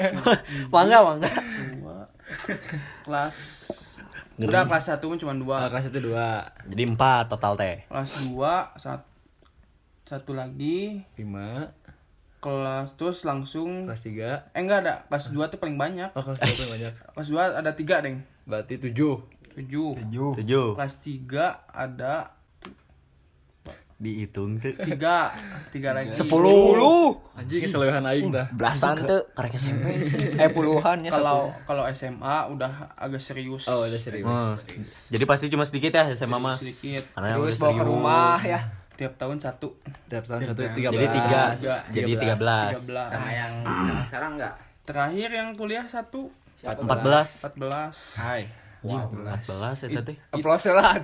Mangga 0.74 0.98
mangga. 1.02 1.30
Dua 1.74 2.00
kelas 3.06 3.38
udah 4.36 4.68
kelas 4.68 4.86
satu 4.92 5.16
kan 5.16 5.18
cuma 5.22 5.32
Oh, 5.32 5.40
dua 5.48 5.72
kelas 5.72 5.88
itu 5.88 6.00
dua. 6.12 6.52
jadi 6.68 6.84
empat 6.92 7.32
total 7.32 7.56
teh. 7.56 7.88
Kelas 7.88 8.12
dua 8.28 8.54
satu 8.76 9.08
satu 10.06 10.32
lagi. 10.38 11.02
Lima. 11.18 11.72
Kelas 12.46 12.94
terus 12.94 13.26
langsung 13.26 13.90
Kelas 13.90 14.00
tiga. 14.00 14.30
eh 14.54 14.62
enggak 14.62 14.80
ada 14.80 14.94
kelas 15.08 15.34
dua 15.34 15.50
tuh 15.50 15.58
paling 15.58 15.76
banyak. 15.76 16.14
Oh, 16.14 16.22
kelas 16.22 16.38
tiga 16.38 16.54
paling 16.54 16.74
banyak. 16.78 16.94
kelas 17.18 17.28
dua 17.28 17.42
ada 17.58 17.72
tiga 17.74 17.96
deng. 18.00 18.22
Berarti 18.44 18.78
tujuh. 18.78 19.16
tujuh. 19.52 19.92
Tujuh. 20.36 20.68
Kelas 20.76 20.96
tiga 21.00 21.46
ada 21.66 22.30
dihitung 23.96 24.60
tuh 24.60 24.76
tiga. 24.78 25.32
Tiga 25.72 25.90
lagi. 25.92 26.12
Sepuluh. 26.12 27.16
Anjing. 27.34 27.64
Keseluruhan 27.64 28.04
aing 28.06 28.28
dah. 28.30 28.46
Belasan 28.52 29.00
teu. 29.00 29.24
karek 29.32 29.56
SMP 29.56 30.04
Eh 30.44 30.52
puluhan 30.52 31.00
ya. 31.02 31.10
kalau 31.10 31.50
kalau 31.64 31.88
SMA 31.90 32.52
udah 32.52 32.92
agak 32.94 33.18
serius. 33.18 33.66
Oh, 33.66 33.82
udah 33.82 33.98
serius. 33.98 34.28
Oh, 34.28 34.52
jadi 35.10 35.24
pasti 35.24 35.48
cuma 35.48 35.64
sedikit 35.64 35.96
ya 35.96 36.12
SMA 36.14 36.36
mah 36.36 36.54
sedikit. 36.54 37.08
Karena 37.10 37.28
Terus 37.34 37.56
udah 37.56 37.58
bawa 37.58 37.72
ke 37.72 37.74
serius. 37.74 37.88
rumah 37.88 38.38
ya. 38.44 38.60
Tiap 38.96 39.14
tahun 39.20 39.38
satu. 39.40 39.76
Tiap 40.08 40.24
tahun 40.28 40.42
satu 40.52 40.62
tiga 40.76 40.90
jadi 40.92 41.08
tiga. 41.12 41.44
jadi 41.92 42.12
tiga 42.16 42.36
belas. 42.36 42.72
tiga 42.76 42.84
belas. 42.88 43.10
Sama 43.12 43.30
yang 43.32 43.54
sekarang 44.10 44.32
enggak? 44.40 44.56
terakhir 44.86 45.30
yang 45.34 45.50
kuliah 45.58 45.86
satu. 45.90 46.30
Empat 46.62 47.00
belas. 47.02 47.30
Empat 47.42 47.56
belas. 47.58 47.98
Hai. 48.22 48.44
empat 48.86 49.10
belas. 49.50 49.82
ya 49.82 49.90
tadi 49.98 50.14
Aplaus 50.30 50.70
lah. 50.70 51.02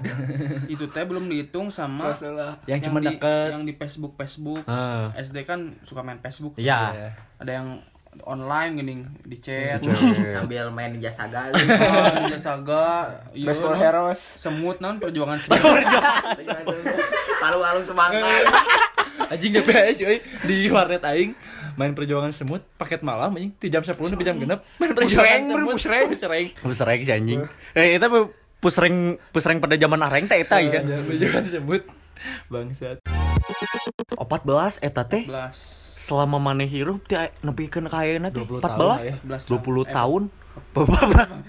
itu 0.69 0.85
teh 0.85 1.01
belum 1.01 1.25
dihitung 1.25 1.73
sama. 1.73 2.13
Yang 2.69 2.79
cuma 2.85 3.01
di, 3.01 3.17
deket. 3.17 3.49
yang 3.57 3.65
di 3.65 3.73
Facebook 3.73 4.13
Facebook. 4.13 4.61
SD 5.17 5.37
kan 5.49 5.81
suka 5.81 6.05
main 6.05 6.21
Facebook. 6.21 6.61
Iya. 6.61 7.13
Ada 7.41 7.51
yang 7.57 7.67
online 8.27 8.71
gini 8.75 8.95
di 9.23 9.37
chat. 9.39 9.79
Sambil 10.35 10.67
main 10.71 10.99
jasa 10.99 11.31
gal. 11.31 11.51
Ah, 11.55 12.27
di 12.27 12.35
saga 12.37 12.85
iya, 13.31 13.47
Baseball. 13.51 13.75
Heroes. 13.79 14.19
semut 14.19 14.77
non 14.83 14.99
perjuangan 14.99 15.39
semut. 15.43 15.83
Alung-alung 17.41 17.85
semangka. 17.87 18.27
Anjing 19.31 19.51
DPS 19.55 20.03
euy 20.03 20.19
di 20.43 20.67
warnet 20.67 21.03
aing 21.07 21.31
main 21.79 21.95
perjuangan 21.95 22.35
semut 22.35 22.61
paket 22.75 22.99
malam 23.01 23.31
anjing. 23.31 23.55
Di 23.55 23.67
jam 23.71 23.83
10 23.83 23.95
sampai 23.95 24.27
jam 24.27 24.35
genep 24.35 24.59
main 24.75 24.91
perjuangan 24.91 25.39
semut. 25.47 25.67
pusreng. 25.71 26.07
pusreng. 26.11 26.47
Pusreng 26.59 26.99
si 26.99 27.11
anjing. 27.15 27.41
Eh 27.71 27.95
itu 27.95 28.07
pusreng 28.59 29.15
pusreng 29.31 29.57
pada 29.63 29.79
zaman 29.79 29.99
areng 30.03 30.25
teh 30.27 30.43
eta 30.43 30.59
ya 30.59 30.83
perjuangan 30.83 31.45
semut. 31.47 31.83
Bangsat 32.51 33.20
empat 34.17 34.41
belas 34.45 34.79
eta 34.81 35.03
teh? 35.05 35.25
11 35.27 35.53
selama 36.01 36.41
maneh 36.41 36.65
hirup 36.65 37.05
teh 37.05 37.29
nepikeun 37.45 37.85
ka 37.85 38.01
ayeuna 38.01 38.33
teh? 38.33 38.41
20 38.41 38.57
empat 38.57 38.71
tahun 38.73 38.81
belas? 38.81 39.01
lah. 39.05 39.45
11 39.45 39.49
dua 39.49 39.59
puluh 39.61 39.85
tahun? 39.85 40.21
14 40.73 41.41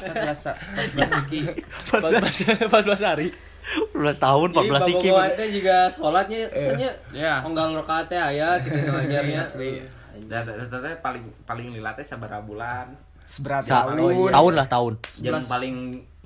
14 0.00 1.22
iki. 1.26 1.40
14 1.92 2.70
14 2.70 3.10
hari. 3.10 3.28
14 3.94 4.18
tahun 4.18 4.48
14 4.56 4.88
siki 4.88 5.08
Bapak 5.14 5.46
juga 5.52 5.76
sholatnya 5.92 6.40
sebenarnya 6.50 6.90
ya. 7.14 7.34
onggal 7.44 7.70
aya 8.10 8.58
gitu 8.64 8.76
ngajarnya. 8.76 9.40
asli. 9.46 9.70
Dan 10.26 10.46
paling 11.04 11.24
paling 11.46 11.66
lila 11.74 11.94
teh 11.94 12.02
sabaraha 12.02 12.42
bulan. 12.42 12.86
Seberat 13.30 13.62
tahun. 13.62 14.34
tahun 14.34 14.52
lah 14.58 14.66
tahun. 14.66 14.92
Jeung 15.22 15.46
paling 15.46 15.76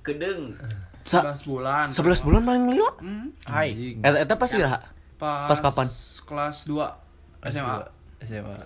kedeng. 0.00 0.56
Sa 1.04 1.20
11 1.22 1.44
bulan. 1.44 1.86
11 1.92 2.24
bulan 2.24 2.40
paling 2.42 2.64
lila? 2.66 2.90
Hmm, 2.96 3.28
Hai. 3.44 4.00
eta 4.00 4.16
eta 4.18 4.34
pas 4.34 4.48
ya 4.48 4.80
pas, 5.14 5.46
Pas 5.46 5.60
kapan? 5.60 5.86
kelas 6.24 6.56
2 6.64 6.80
SMA 7.44 7.76
SMA 8.24 8.56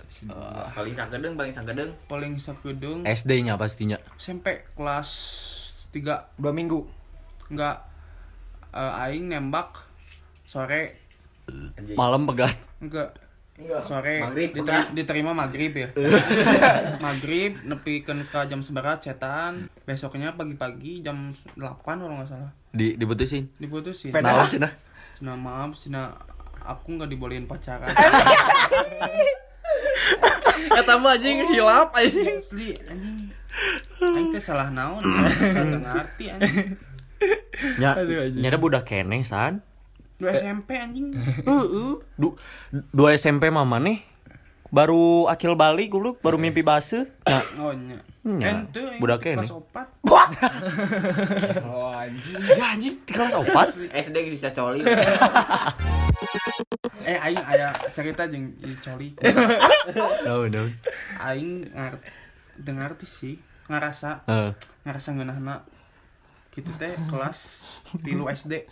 Paling 0.71 0.95
sakedeng 0.95 1.35
paling 1.35 1.51
sakedeng. 1.51 1.91
paling 2.07 2.35
sakedeng 2.39 3.03
SD 3.03 3.43
nya 3.43 3.59
pastinya 3.59 3.99
SMP 4.15 4.63
kelas 4.73 5.11
3 5.91 6.39
Dua 6.39 6.53
minggu. 6.53 6.87
enggak 7.49 7.83
eh, 8.71 9.03
aing 9.03 9.27
nembak 9.27 9.83
sore. 10.45 10.95
Malam 11.97 12.25
pegat. 12.25 12.55
Enggak 12.79 13.17
sore 13.83 14.23
Maghrib, 14.23 14.51
diter- 14.53 14.63
enggak? 14.63 14.87
diterima 14.95 15.31
maghrib 15.33 15.73
ya. 15.75 15.89
Maghrib 17.05 17.59
nepikeun 17.63 18.23
ka 18.25 18.47
jam 18.47 18.63
seberat 18.63 19.03
cetan. 19.03 19.67
Besoknya 19.83 20.33
pagi-pagi 20.33 21.03
jam 21.03 21.35
8 21.55 21.59
kalau 21.85 22.15
nggak 22.15 22.29
salah. 22.29 22.51
Di 22.71 22.95
diputusin? 22.95 23.51
Diputusin. 23.57 24.15
Naon 24.15 24.47
cenah 24.47 24.73
Cina? 25.19 25.35
Maaf 25.35 25.75
Cina 25.75 26.15
aku 26.61 26.95
nggak 26.95 27.11
dibolehin 27.11 27.45
pacaran. 27.45 27.91
Kata 30.69 30.93
mah 30.99 31.15
anjing 31.15 31.39
hilap 31.51 31.91
anjing. 31.95 32.39
asli 32.39 32.69
anjing. 32.85 33.19
Aing 33.99 34.31
teh 34.31 34.43
salah 34.43 34.71
naon 34.71 35.03
Kagak 35.57 35.83
ngerti 35.83 36.25
anjing. 36.31 36.69
Nya 37.83 37.91
anjing. 37.99 38.39
nyada 38.39 38.59
budak 38.59 38.87
keneh 38.87 39.23
san 39.23 39.67
Dua 40.19 40.35
SMP 40.35 40.75
anjing. 40.75 41.15
Heeh. 41.47 41.91
Du, 42.19 42.35
dua 42.91 43.15
SMP 43.15 43.55
mama 43.55 43.79
nih. 43.79 44.03
Baru 44.69 45.25
akil 45.33 45.57
balik 45.57 45.97
goblok 45.97 46.21
baru 46.21 46.37
mimpi 46.37 46.61
base 46.61 47.09
nah 47.25 47.41
Oh 47.57 47.73
nya. 47.73 47.97
Nya, 48.21 48.69
Ente 48.69 48.77
aing 48.85 49.01
budak 49.01 49.25
kelas 49.25 49.49
keneh. 49.49 49.65
opat. 49.65 49.89
Oh 51.65 51.89
anjing. 51.97 52.37
ya 52.37 52.77
anjing. 52.77 52.95
Di 53.01 53.13
kelas 53.17 53.33
opat? 53.33 53.73
SD 54.05 54.29
bisa 54.29 54.53
coli. 54.53 54.85
Eh 57.01 57.17
aing 57.17 57.41
aya 57.49 57.73
cerita 57.97 58.29
jeung 58.29 58.53
coli. 58.85 59.17
No 60.29 60.45
no 60.53 60.69
Aing 61.25 61.73
ngar 61.73 61.97
dengar 62.61 62.93
sih 63.09 63.41
ngarasa. 63.73 64.21
Heeh. 64.29 64.53
ngarasa 64.85 65.17
ngeunahna. 65.17 65.65
Gitu 66.53 66.69
teh 66.77 66.93
kelas 67.09 67.65
tilu 68.05 68.29
SD 68.29 68.69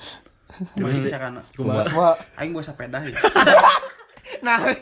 masih 0.78 1.10
aing 2.38 2.50
bawa 2.54 2.64
sepeda 2.64 2.98
ya. 3.02 3.16
Nah, 4.42 4.58
eh 4.68 4.76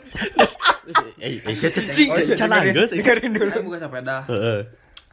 eh 1.21 1.53
sia 1.53 1.69
cing 1.69 2.11
can 2.35 2.49
anggeus 2.49 2.91
dengerin 2.91 3.31
dulu. 3.33 3.51
aing 3.53 3.65
buka 3.65 3.79
sepeda 3.81 4.25
heeh. 4.27 4.59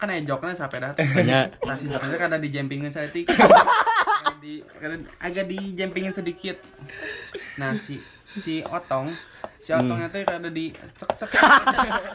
Kan 0.00 0.08
ejoknya 0.10 0.56
sepeda 0.56 0.88
hanya 0.98 1.52
nasi 1.62 1.86
joknya 1.86 2.16
kan 2.18 2.32
ada 2.32 2.42
di 2.42 2.50
jempingan 2.50 2.90
saya 2.90 3.06
tik. 3.12 3.28
Di 4.42 4.64
karena 4.80 4.98
agak 5.22 5.46
dijempingin 5.46 6.10
sedikit. 6.10 6.58
Nah 7.60 7.76
si 7.78 8.02
si 8.34 8.64
otong 8.66 9.12
si 9.62 9.70
otongnya 9.70 10.10
tuh 10.10 10.24
rada 10.26 10.50
di 10.50 10.74
cek 10.98 11.10
cek 11.22 11.30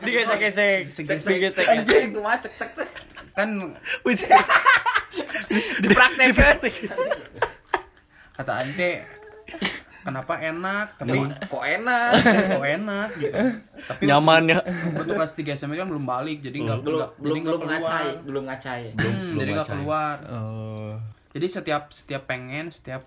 Digesek-gesek. 0.04 0.91
Digesek-gesek. 0.91 1.65
Anjing 1.69 2.06
tuh 2.12 2.21
mah 2.26 2.36
cek. 2.41 2.54
Cek 2.60 2.69
cek. 2.76 2.89
kan 3.38 3.50
Dipraktekkan. 5.80 6.97
Kata 8.38 8.54
ante 8.56 8.91
kenapa 10.00 10.34
enak 10.38 10.95
tapi 10.95 11.19
Kok 11.43 11.63
enak. 11.65 12.12
kok 12.54 12.63
enak 12.63 13.10
gitu 13.17 13.36
tapi 13.84 14.02
Nyaman 14.04 14.41
ya. 14.45 14.58
waktu 14.93 15.12
kelas 15.12 15.34
3 15.34 15.52
SMP 15.54 15.73
kan 15.76 15.84
belum 15.86 16.06
balik 16.06 16.39
jadi 16.39 16.56
nggak 16.56 16.80
Belum 16.80 16.97
nggak- 16.97 17.13
belum 17.17 17.28
jadi 17.28 17.39
nggak 17.39 17.52
belum 17.52 17.67
ngacai, 17.67 17.84
keluar 18.08 18.23
belum 18.23 18.43
ngacai. 18.45 18.82
Hmm, 18.88 18.95
belum 18.95 19.36
jadi 19.36 19.52
nggak 19.52 19.58
ngacai. 19.60 19.76
keluar 19.76 20.15
Oh. 20.30 20.93
jadi 21.30 21.45
setiap 21.50 21.84
setiap 21.89 22.23
pengen 22.23 22.65
setiap 22.69 23.04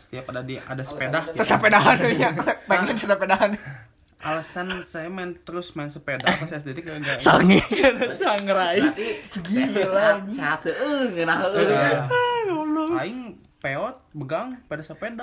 setiap 0.00 0.24
ada 0.26 0.40
di 0.40 0.56
ada 0.56 0.82
sepeda 0.82 1.20
gitu. 1.26 1.36
sesepedahan 1.36 1.96
ya 2.16 2.30
pengen 2.70 2.94
sesepedahan 2.94 3.50
alasan 4.18 4.80
saya 4.80 5.10
main 5.10 5.34
terus 5.36 5.74
main 5.74 5.90
sepeda 5.90 6.22
pas 6.22 6.46
SD 6.46 6.78
itu 6.78 6.88
enggak 6.88 7.18
Sange. 7.18 7.58
Sangrai. 8.14 8.78
Segini 9.20 9.82
lah. 9.82 10.22
Saat 10.24 10.62
heeh 10.64 11.10
ngeunah 11.10 11.38
heeh. 11.42 12.88
aing 12.96 13.34
peot 13.62 13.94
begang 14.10 14.58
pada 14.66 14.82
sepeda 14.82 15.22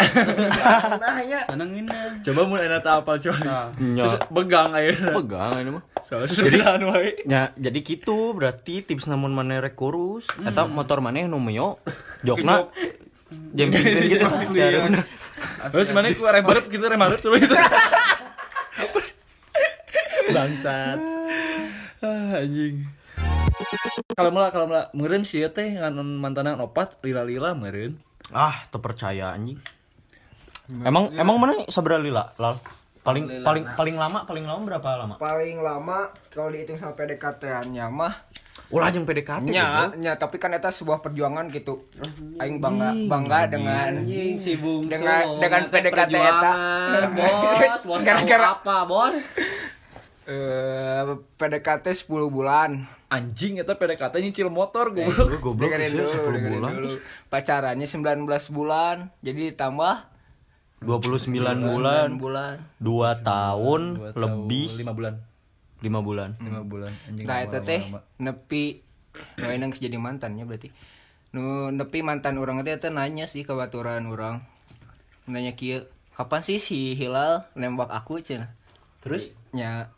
Nah 1.04 1.19
ya. 1.21 1.43
senenginnya 1.43 2.23
Coba 2.23 2.47
mun 2.47 2.56
enak 2.58 2.80
tak 2.80 3.04
apal 3.04 3.19
coba. 3.19 3.36
nah. 3.43 3.67
Terus 3.75 4.15
begang 4.32 4.71
ayeuna. 4.71 5.12
Pegang 5.12 5.52
ini 5.60 5.69
mah. 5.75 5.84
Jadi 6.08 6.58
wae. 6.88 7.12
Ya, 7.28 7.52
jadi 7.54 7.80
gitu 7.84 8.32
berarti 8.32 8.80
tips 8.82 9.06
namun 9.06 9.36
mana 9.36 9.60
rek 9.60 9.75
kurus 9.75 10.23
atau 10.41 10.65
motor 10.65 11.04
mana 11.04 11.28
nu 11.28 11.38
meo 11.38 11.84
jokna 12.23 12.71
jempingkeun 13.54 14.08
gitu 14.08 14.25
Asli, 14.32 14.58
ya. 14.58 14.88
Terus 15.69 15.91
mana 15.91 16.10
ku 16.10 16.23
rem 16.23 16.41
barep 16.41 16.65
gitu 16.65 16.82
rem 16.82 16.97
barep 16.97 17.19
terus 17.19 17.43
itu. 17.45 17.56
Bangsat. 20.30 20.97
Ah, 21.99 22.39
anjing. 22.39 22.88
Kalau 24.15 24.32
malah 24.32 24.49
kalau 24.49 24.65
malah 24.65 24.88
meureun 24.95 25.28
sih 25.28 25.43
ya 25.43 25.52
teh 25.52 25.75
ngan 25.75 25.93
mantanan 26.17 26.58
opat 26.58 26.95
lila-lila 27.04 27.52
meureun. 27.52 27.99
Ah, 28.30 28.65
terpercaya 28.70 29.32
anjing. 29.32 29.58
Emang 30.80 31.10
emang 31.12 31.36
mana 31.36 31.65
sabra 31.65 31.98
lila 31.98 32.30
lal? 32.36 32.62
Paling 33.00 33.42
paling 33.42 33.63
paling 33.65 33.96
lama 33.96 34.22
paling 34.22 34.44
lama 34.44 34.62
berapa 34.62 34.89
lama? 34.98 35.15
paling 35.15 35.58
lama 35.58 36.00
kalau 36.28 36.52
dihitung 36.52 36.76
sama 36.76 36.94
PDKT-annya 36.94 37.88
mah 37.88 38.13
Ulah 38.70 38.94
jeung 38.94 39.02
PDKT. 39.02 39.50
nya 39.50 39.89
nya 39.98 40.13
tapi 40.13 40.38
kan 40.38 40.54
eta 40.54 40.70
sebuah 40.70 41.02
perjuangan 41.02 41.50
gitu 41.50 41.89
aing 42.38 42.62
bangga 42.62 42.94
bangga 43.10 43.50
dengan 43.50 43.98
Anjing 43.98 44.38
si 44.38 44.54
bungsu. 44.54 44.94
Dengan- 44.94 45.42
dengan 45.42 45.62
PDKT 45.65 46.13
eta. 46.13 46.52
Bos, 47.18 47.82
bos 47.82 48.02
Gara-gara- 48.04 48.54
tahu 48.54 48.62
apa, 48.62 48.78
Bos? 48.86 49.15
eh 50.28 51.02
PDKT 51.34 51.86
10 52.06 52.06
bulan 52.30 52.86
Anjing 53.10 53.58
eta 53.58 53.74
PDKT 53.74 54.22
nyicil 54.22 54.54
motor 54.54 54.93
Lu 54.93 55.02
goblok. 55.02 55.41
goblok 55.41 55.69
Dengerin 55.74 55.89
sih 55.89 55.98
dulu, 55.98 56.10
10 56.10 56.13
dengerin 56.13 56.54
bulan. 56.54 56.72
dulu. 56.78 56.89
pacarannya 57.34 57.88
19 57.89 58.54
bulan 58.54 58.95
jadi 59.26 59.39
ditambah 59.54 59.95
29 60.86 61.34
bulan, 61.34 61.58
9 62.15 62.22
bulan 62.22 62.56
2 62.78 62.86
tahun 63.26 63.82
Dua 63.98 64.12
tahun, 64.13 64.22
lebih 64.22 64.67
lima 64.78 64.93
bulan. 64.93 65.13
5 65.80 66.00
bulan. 66.06 66.30
Lima 66.39 66.62
bulan. 66.62 66.91
Anjing. 67.10 67.26
nah 67.26 67.38
itu 67.41 67.58
teh 67.65 67.82
nepi 68.22 68.63
enak 69.39 69.80
jadi 69.80 69.98
mantannya 69.98 70.45
berarti 70.45 70.69
nu 71.30 71.69
nepi 71.69 72.02
mantan 72.02 72.38
orang 72.38 72.62
itu 72.62 72.89
nanya 72.89 73.26
sih 73.26 73.45
ke 73.45 73.54
baturan 73.54 74.06
orang 74.10 74.45
nanya 75.30 75.54
kieu 75.54 75.86
kapan 76.13 76.41
sih 76.41 76.58
si 76.58 76.98
Hilal 76.98 77.45
nembak 77.54 77.89
aku 77.89 78.17
cenah 78.22 78.50
terus 79.00 79.30
nya 79.54 79.93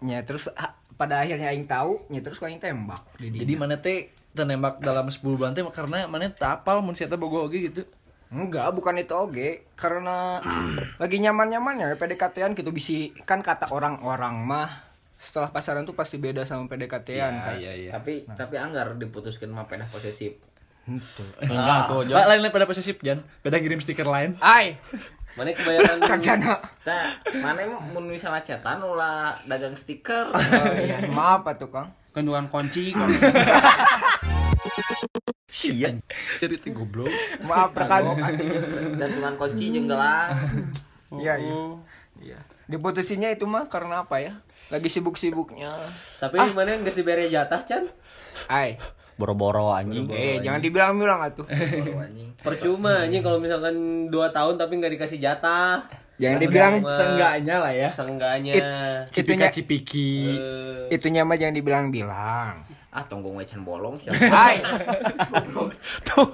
nya 0.00 0.24
terus 0.24 0.48
pada 1.00 1.24
akhirnya 1.24 1.48
aing 1.48 1.64
tahu 1.64 2.04
nya 2.12 2.20
terus 2.20 2.36
ku 2.36 2.44
aing 2.44 2.60
tembak 2.60 3.00
jadi, 3.16 3.40
Jadi 3.40 3.52
mana 3.56 3.80
teh 3.80 4.12
ternembak 4.36 4.84
dalam 4.84 5.08
10 5.08 5.24
bulan 5.24 5.56
teh 5.56 5.64
karena 5.64 6.04
mana 6.04 6.28
tak 6.28 6.60
apal 6.60 6.84
mun 6.84 6.92
sieta 6.92 7.16
bogoh 7.16 7.48
oge 7.48 7.72
gitu. 7.72 7.88
enggak 8.28 8.68
bukan 8.76 9.00
itu 9.00 9.16
oge 9.16 9.64
karena 9.80 10.38
lagi 11.02 11.16
nyaman-nyamannya 11.24 11.96
PDKT-an 11.96 12.52
gitu 12.52 12.68
bisi 12.68 13.16
kan 13.24 13.40
kata 13.40 13.72
orang-orang 13.72 14.44
mah 14.44 14.70
setelah 15.20 15.48
pasaran 15.52 15.88
tuh 15.88 15.96
pasti 15.96 16.20
beda 16.20 16.44
sama 16.44 16.68
PDKT-an 16.68 17.32
kan 17.44 17.54
Iya 17.56 17.72
iya. 17.76 17.90
Tapi 17.92 18.24
tapi 18.28 18.56
anggar 18.56 18.96
diputuskan 18.96 19.52
mah 19.52 19.68
pedah 19.68 19.84
posesif. 19.92 20.40
Enggak 21.44 21.92
tuh. 21.92 22.08
Lah 22.08 22.24
lain 22.24 22.48
pada 22.48 22.64
posesif 22.64 22.96
Jan. 23.04 23.20
Beda 23.44 23.60
kirim 23.60 23.84
stiker 23.84 24.08
lain. 24.08 24.40
ai 24.40 24.80
Mana 25.34 25.54
kebanyakan 25.54 25.96
Sarjana. 26.10 26.54
Tah, 26.82 27.06
mana 27.38 27.62
mun 27.90 28.04
misalnya 28.06 28.42
cetan 28.42 28.82
ulah 28.82 29.38
dagang 29.46 29.74
stiker. 29.74 30.26
Oh, 30.30 30.40
iya. 30.74 30.98
maaf 31.10 31.46
atuh 31.46 31.70
kang 31.70 31.88
kenduan 32.10 32.50
kunci 32.50 32.90
kan 32.90 33.06
Sia. 35.50 35.90
Jadi 36.38 36.54
teh 36.58 36.70
goblok. 36.70 37.10
maaf 37.42 37.74
rekan 37.74 38.16
dan 38.96 39.08
dengan 39.10 39.34
kunci 39.34 39.70
jeung 39.70 39.86
gelang. 39.86 40.30
iya 41.18 41.34
iya 41.34 41.58
iya 42.22 42.38
diputusinnya 42.66 43.34
itu 43.34 43.42
mah 43.50 43.66
karena 43.66 44.06
apa 44.06 44.22
ya 44.22 44.38
lagi 44.70 44.86
sibuk-sibuknya 44.86 45.74
Tapi 46.22 46.38
mana 46.54 46.78
geus 46.78 46.94
dibere 46.94 47.26
jatah 47.26 47.66
can? 47.66 47.90
ai 48.46 48.78
Boro-boro 49.20 49.68
anjing. 49.70 50.08
eh 50.08 50.40
jangan 50.40 50.58
dibilang-bilang 50.58 51.20
atuh 51.22 51.44
Oh, 51.44 52.00
anjing. 52.00 52.32
Percuma 52.40 53.04
anjing 53.04 53.20
kalau 53.20 53.36
misalkan 53.36 53.76
2 54.08 54.16
tahun 54.32 54.54
tapi 54.56 54.72
nggak 54.80 54.92
dikasih 54.96 55.20
jatah. 55.20 55.84
jangan 56.16 56.40
dibilang 56.40 56.74
Seenggaknya 56.82 57.56
lah 57.60 57.72
ya. 57.72 57.88
Seenggaknya 57.92 58.52
itunya 58.56 58.68
Cipika-cipiki. 59.12 60.12
eh, 60.88 60.88
itunya 60.90 61.20
mah 61.22 61.36
jangan 61.36 61.52
dibilang-bilang 61.52 62.54
ah 62.90 63.06
tunggu 63.06 63.30
wecan 63.30 63.62
bolong 63.62 64.02
siapa? 64.02 64.18
ai 64.26 64.58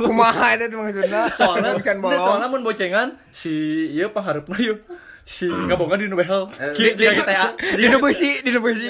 kumaha 0.01 0.57
itu 0.57 0.73
tuh 0.73 0.79
maksudnya 0.81 1.29
Soalnya 1.37 1.77
nah, 1.77 1.97
bolong 2.01 2.17
soalnya 2.19 2.49
mun 2.49 2.63
bocengan 2.65 3.09
si 3.29 3.53
ieu 3.93 4.09
paharepna 4.09 4.57
yeuh. 4.57 4.81
Si 5.27 5.45
ngabongan 5.45 6.07
di. 6.07 6.47
Kieu 6.73 6.95
di 6.95 7.03
kita 7.03 7.29
ya. 7.29 7.51
di 7.77 7.91
nu 7.91 7.99
beusi 7.99 8.41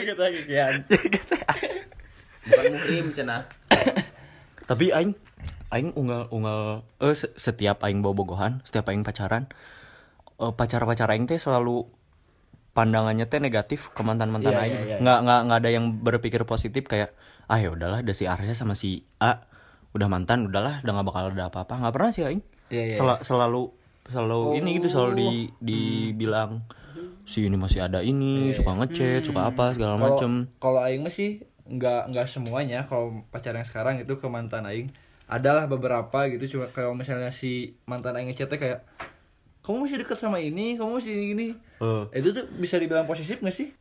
Kita. 0.04 1.36
Bukan 2.46 2.64
muhrim 2.72 3.06
cenah. 3.10 3.42
Tapi 4.70 4.90
aing 4.90 5.12
aing 5.68 5.90
unggal 5.92 6.30
unggal 6.30 6.86
eh 6.98 7.12
se- 7.12 7.34
setiap 7.34 7.82
aing 7.82 8.00
bawa 8.00 8.14
bogohan, 8.14 8.52
setiap 8.62 8.88
aing 8.88 9.02
pacaran 9.02 9.50
eh, 10.36 10.52
pacar-pacar 10.52 11.06
aing 11.08 11.26
teh 11.26 11.36
selalu 11.36 11.86
pandangannya 12.70 13.24
teh 13.24 13.38
negatif 13.38 13.88
ke 13.90 14.00
mantan-mantan 14.00 14.52
Iya, 14.52 14.60
aing. 14.60 14.74
iya, 14.74 14.82
iya. 14.86 14.96
Nggak 14.98 15.18
nggak 15.22 15.40
nggak 15.42 15.58
ada 15.58 15.70
yang 15.70 15.84
berpikir 15.98 16.42
positif 16.44 16.84
kayak 16.84 17.14
ah 17.46 17.56
ya 17.56 17.70
udahlah 17.70 18.02
ada 18.02 18.12
si 18.12 18.26
Arsya 18.26 18.52
sama 18.52 18.74
si 18.74 19.00
A 19.16 19.46
udah 19.90 20.06
mantan 20.06 20.44
udahlah 20.44 20.82
udah 20.82 20.92
nggak 20.92 21.06
bakal 21.06 21.24
ada 21.30 21.46
apa-apa 21.46 21.74
nggak 21.78 21.94
pernah 21.94 22.10
sih 22.10 22.22
aing 22.22 22.42
Iya, 22.66 22.82
iya, 22.84 22.92
Sel- 22.92 23.22
selalu 23.22 23.70
selalu 24.04 24.40
ini 24.56 24.70
gitu 24.76 24.88
selalu 24.88 25.14
di 25.14 25.26
dibilang 25.58 26.66
si 27.22 27.42
ini 27.42 27.54
masih 27.54 27.80
ada 27.80 28.02
ini 28.02 28.50
suka 28.52 28.74
ngechat 28.76 29.22
suka 29.22 29.46
apa 29.46 29.72
segala 29.72 29.94
macem 29.96 30.50
kalau 30.58 30.78
aing 30.80 31.00
mah 31.00 31.10
sih 31.10 31.42
nggak 31.70 32.14
nggak 32.14 32.26
semuanya. 32.30 32.86
Kalau 32.86 33.26
pacar 33.30 33.54
yang 33.54 33.66
sekarang 33.66 34.00
itu 34.02 34.14
ke 34.18 34.26
mantan 34.30 34.66
aing 34.66 34.88
adalah 35.26 35.66
beberapa 35.66 36.26
gitu. 36.30 36.58
Cuma 36.58 36.70
kalau 36.70 36.94
misalnya 36.94 37.34
si 37.34 37.74
mantan 37.86 38.14
aing 38.16 38.30
ngechatnya 38.30 38.58
kayak 38.58 38.80
kamu 39.66 39.90
masih 39.90 39.98
deket 40.06 40.18
sama 40.22 40.38
ini 40.38 40.78
kamu 40.78 41.02
masih 41.02 41.14
ini 41.34 41.48
Eh, 42.14 42.22
itu 42.22 42.30
tuh 42.32 42.46
bisa 42.56 42.78
dibilang 42.78 43.04
posesif 43.04 43.42
gak 43.42 43.52
sih 43.52 43.74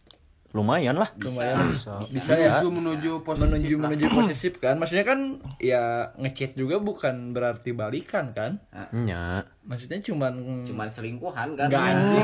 lumayan 0.55 0.95
lah. 0.95 1.11
Lumayan. 1.19 1.67
Bisa, 1.67 1.99
menuju 1.99 2.31
ya 2.39 2.55
menuju 2.63 3.11
posisi 3.21 3.43
menuju 3.43 3.75
menuju 3.75 4.05
posesif 4.07 4.53
kan. 4.57 4.79
Maksudnya 4.79 5.03
kan 5.03 5.19
ya 5.59 6.15
ngechat 6.15 6.55
juga 6.55 6.79
bukan 6.79 7.35
berarti 7.35 7.75
balikan 7.75 8.31
kan. 8.31 8.63
Nya 8.95 9.43
maksudnya 9.67 9.99
cuman 9.99 10.63
Cuman 10.63 10.87
selingkuhan 10.87 11.59
kan. 11.59 11.67
enggak 11.67 11.83
anjing. 11.83 12.23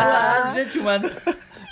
Dia 0.54 0.64
cuman 0.70 1.00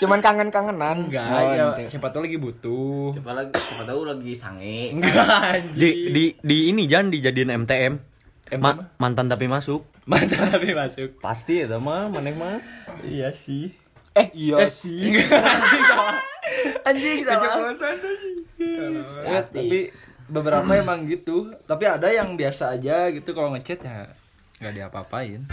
cuman 0.00 0.18
kangen-kangenan. 0.24 0.96
Enggak 1.04 1.28
Oh, 1.28 1.52
ya 1.52 1.64
siapa 1.84 2.08
tahu 2.08 2.24
lagi 2.24 2.40
butuh. 2.40 3.12
Siapa 3.12 3.36
lagi 3.36 3.52
siapa 3.52 3.84
tahu 3.84 4.00
lagi 4.08 4.32
sange. 4.32 4.96
enggak 4.96 5.76
di 5.76 6.08
di 6.08 6.24
di 6.40 6.56
ini 6.72 6.88
jangan 6.88 7.12
dijadiin 7.12 7.52
MTM 7.68 7.92
Ma- 8.56 8.88
mantan 8.96 9.28
tapi 9.28 9.46
masuk. 9.46 9.84
Mantan 10.08 10.48
tapi 10.48 10.72
masuk. 10.72 11.20
Pasti 11.20 11.60
ya 11.60 11.76
mah 11.76 12.08
maneh 12.08 12.32
mah. 12.32 12.56
Iya 13.04 13.30
sih 13.30 13.79
eh 14.14 14.26
iya 14.34 14.66
sih. 14.68 15.14
anjing 16.88 17.22
salah. 17.22 17.70
Anjing 17.70 17.70
salah. 17.70 17.70
Ya, 19.22 19.40
tapi 19.46 19.94
beberapa 20.26 20.70
emang 20.74 21.06
gitu. 21.06 21.50
Tapi 21.64 21.84
ada 21.86 22.10
yang 22.10 22.34
biasa 22.34 22.74
aja 22.74 23.10
gitu 23.10 23.30
kalau 23.32 23.54
ngechat 23.54 23.80
ya 23.82 24.10
nggak 24.60 24.74
diapa-apain. 24.76 25.46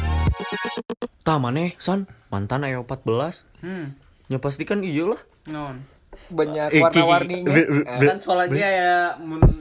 Tah 1.23 1.37
maneh 1.37 1.77
san. 1.77 2.05
Mantan 2.27 2.67
ayo 2.67 2.83
14 2.83 3.47
Hmm. 3.63 3.95
ya 4.27 4.37
pasti 4.37 4.67
kan 4.67 4.83
iya 4.83 5.07
lah. 5.07 5.21
Non. 5.47 5.79
banyak 6.27 6.75
Eh, 6.75 6.81
warna-warninya. 6.83 7.55
Kan 8.03 8.19
soalnya 8.19 8.67
ya 8.67 8.93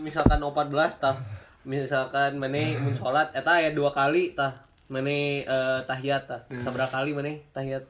misalkan 0.03 0.43
14 0.43 0.99
tah. 0.99 1.15
Misalkan 1.63 2.39
mana 2.39 2.75
mun 2.79 2.91
sholat 2.91 3.31
eta 3.35 3.63
ya 3.63 3.71
dua 3.71 3.95
kali 3.95 4.35
tah. 4.35 4.67
Mana 4.91 5.11
eh, 5.47 5.81
tahiyat 5.87 6.23
tah. 6.27 6.41
Sabra 6.59 6.91
kali 6.91 7.15
mana 7.15 7.39
tahiyat 7.55 7.87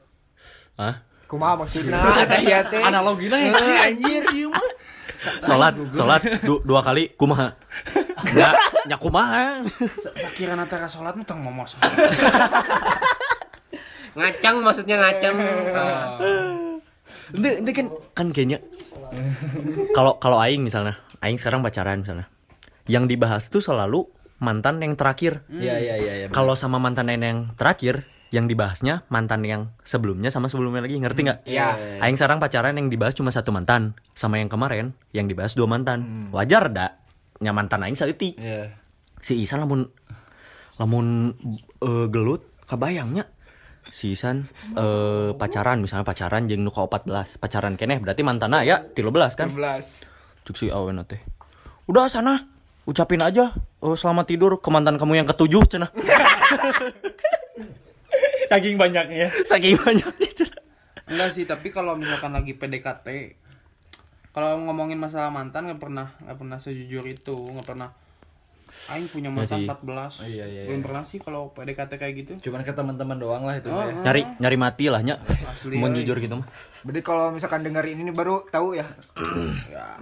Hah? 0.77 0.95
Kumaha 1.27 1.59
maksudna 1.59 1.99
tahiyat 2.31 2.71
teh? 2.71 2.79
Analoginya 2.79 3.35
ya 3.35 3.51
sih 3.51 3.75
anjir 3.75 4.23
ieu 4.31 4.47
mah. 4.47 4.63
Salat, 5.41 5.73
salat 5.91 6.21
du- 6.45 6.61
dua 6.61 6.85
kali 6.85 7.09
kumaha? 7.17 7.53
Ya, 8.33 8.57
ya 8.89 8.97
kumaha. 8.97 9.61
Sakiran 9.97 10.57
antara 10.57 10.89
sholat 10.89 11.13
mah 11.13 11.21
tong 11.21 11.37
momos. 11.41 11.77
ngacang 14.17 14.65
maksudnya 14.65 14.97
ngacang. 14.97 15.35
Itu, 17.29 17.47
itu 17.61 17.69
kan 17.77 17.87
kan 18.17 18.27
kayaknya 18.33 18.57
kalau 19.93 20.17
kalau 20.17 20.41
aing 20.41 20.65
misalnya, 20.65 20.97
aing 21.21 21.37
sekarang 21.37 21.61
pacaran 21.61 22.01
misalnya. 22.01 22.25
Yang 22.89 23.13
dibahas 23.13 23.43
tuh 23.53 23.61
selalu 23.61 24.09
mantan 24.41 24.81
yang 24.81 24.97
terakhir. 24.97 25.45
Iya 25.51 25.75
iya 25.77 25.95
iya 26.01 26.13
iya. 26.23 26.27
Kalau 26.33 26.57
sama 26.57 26.81
mantan 26.81 27.13
yang 27.13 27.53
terakhir, 27.53 28.01
yang 28.33 28.45
dibahasnya 28.45 29.07
mantan 29.07 29.43
yang 29.47 29.71
sebelumnya 29.81 30.27
sama 30.27 30.51
sebelumnya 30.51 30.83
lagi, 30.83 30.99
ngerti 30.99 31.21
nggak? 31.23 31.39
Iya. 31.47 32.01
Aing 32.03 32.19
sekarang 32.19 32.43
pacaran 32.43 32.75
yang 32.75 32.91
dibahas 32.91 33.15
cuma 33.15 33.31
satu 33.31 33.55
mantan, 33.55 33.95
sama 34.17 34.39
yang 34.41 34.51
kemarin 34.51 34.95
yang 35.15 35.31
dibahas 35.31 35.55
dua 35.55 35.67
mantan. 35.69 36.27
Wajar 36.31 36.71
dak? 36.71 36.99
Nya 37.39 37.55
mantan 37.55 37.87
aing 37.87 37.95
saeutik. 37.95 38.35
Iya. 38.35 38.75
Si 39.23 39.39
Isan 39.39 39.63
lamun 39.63 39.87
lamun 40.77 41.33
eh, 41.81 42.07
gelut 42.09 42.45
kabayangnya 42.69 43.25
si 43.89 44.13
Isan 44.13 44.45
eh, 44.75 45.31
pacaran 45.33 45.81
misalnya 45.81 46.05
pacaran 46.05 46.45
jeung 46.45 46.61
nu 46.61 46.71
ka 46.71 46.85
14 46.85 47.41
pacaran 47.41 47.73
keneh 47.79 47.97
berarti 47.97 48.21
mantana 48.21 48.61
ya 48.61 48.83
13 48.83 49.39
kan 49.39 49.49
12. 49.49 50.45
cuk 50.47 50.55
si 50.55 50.67
awen 50.69 51.01
teh 51.07 51.19
udah 51.89 52.05
sana 52.11 52.45
ucapin 52.87 53.23
aja 53.23 53.51
oh, 53.83 53.95
selamat 53.95 54.25
tidur 54.27 54.51
ke 54.59 54.69
mantan 54.69 54.99
kamu 54.99 55.23
yang 55.23 55.27
ketujuh 55.27 55.63
cenah 55.65 55.91
Saking 58.47 58.75
banyaknya. 58.75 59.27
saking 59.43 59.75
banyaknya 59.77 60.31
Enggak 61.05 61.29
sih, 61.31 61.43
tapi 61.43 61.67
kalau 61.69 61.93
misalkan 61.93 62.31
lagi 62.31 62.51
PDKT 62.51 63.07
kalau 64.29 64.59
ngomongin 64.61 64.95
masalah 64.95 65.27
mantan 65.27 65.65
nggak 65.65 65.79
pernah 65.79 66.13
nggak 66.19 66.37
pernah 66.37 66.57
sejujur 66.57 67.03
itu 67.05 67.33
nggak 67.33 67.65
pernah 67.65 67.89
Aing 68.87 69.07
punya 69.07 69.31
mantan 69.31 69.63
sih. 69.63 69.65
14 69.65 70.27
Iya, 70.27 70.45
iya, 70.45 70.61
belum 70.67 70.83
pernah 70.83 71.01
sih 71.01 71.17
kalau 71.17 71.49
PDKT 71.49 71.91
kayak 71.95 72.13
gitu 72.17 72.31
Cuman 72.43 72.61
ke 72.61 72.69
teman-teman 72.69 73.15
doang 73.15 73.41
lah 73.41 73.55
itu 73.55 73.65
Oh, 73.65 73.79
ya. 73.79 73.95
nyari 74.03 74.27
nyari 74.37 74.57
mati 74.57 74.85
lah 74.87 74.99
nya 74.99 75.15
Asli, 75.47 75.75
mau 75.75 75.87
jujur 75.87 76.13
gitu 76.15 76.35
mah 76.35 76.47
Berarti 76.83 77.01
kalau 77.01 77.31
misalkan 77.31 77.63
dengerin 77.63 77.97
ini 77.97 78.11
baru 78.11 78.43
tahu 78.45 78.75
ya. 78.75 78.85
ya 79.67 79.95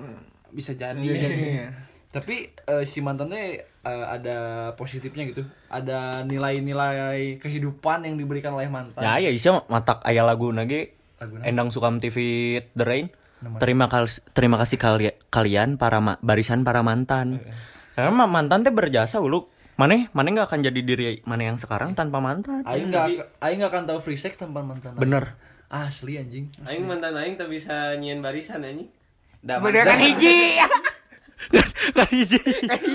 bisa 0.49 0.73
jadi 0.73 0.97
Iya 0.97 1.13
jadinya. 1.21 1.67
Tapi 2.15 2.35
eh, 2.47 2.83
si 2.83 3.03
mantan 3.03 3.27
teh 3.27 3.59
eh, 3.59 4.05
ada 4.07 4.37
positifnya 4.73 5.27
gitu. 5.27 5.43
Ada 5.67 6.23
nilai-nilai 6.23 7.35
kehidupan 7.35 8.07
yang 8.07 8.15
diberikan 8.15 8.55
oleh 8.55 8.71
mantan. 8.71 9.03
ya 9.03 9.19
ya 9.19 9.27
isi 9.27 9.51
matak 9.67 9.99
aya 10.01 10.23
lagu 10.23 10.49
nage. 10.49 10.95
Endang 11.43 11.69
Sukam 11.69 11.99
TV 11.99 12.17
The 12.71 12.83
Rain 12.83 13.07
terima 13.55 13.85
kasih 13.85 14.25
terima 14.31 14.57
kasih 14.57 14.77
kali- 14.77 15.17
kalian 15.29 15.77
para 15.77 15.99
ma- 15.99 16.19
barisan 16.19 16.63
para 16.63 16.81
mantan 16.81 17.39
karena 17.93 18.11
ma- 18.11 18.27
mantan 18.27 18.63
teh 18.63 18.73
berjasa 18.73 19.21
ulu 19.21 19.47
maneh 19.75 20.07
maneh 20.11 20.33
nggak 20.33 20.47
akan 20.49 20.59
jadi 20.61 20.79
diri 20.81 21.05
maneh 21.23 21.51
yang 21.51 21.59
sekarang 21.59 21.93
tanpa 21.93 22.19
mantan 22.19 22.63
Aing 22.63 22.89
nggak 22.89 23.37
aing 23.37 23.57
nggak 23.59 23.71
akan 23.71 23.83
tahu 23.85 23.99
free 24.01 24.17
sex 24.17 24.35
tanpa 24.35 24.63
mantan. 24.63 24.95
bener 24.95 25.35
Asli 25.67 26.17
anjing. 26.17 26.51
aing 26.63 26.83
mantan 26.83 27.13
aing 27.13 27.35
tak 27.35 27.47
bisa 27.47 27.93
nyieun 27.95 28.19
barisan 28.19 28.61
anjing 28.61 28.89
Bener 29.45 29.85
kan 29.85 30.01
hiji. 30.01 30.57
kan 31.97 32.07
hiji. 32.09 32.39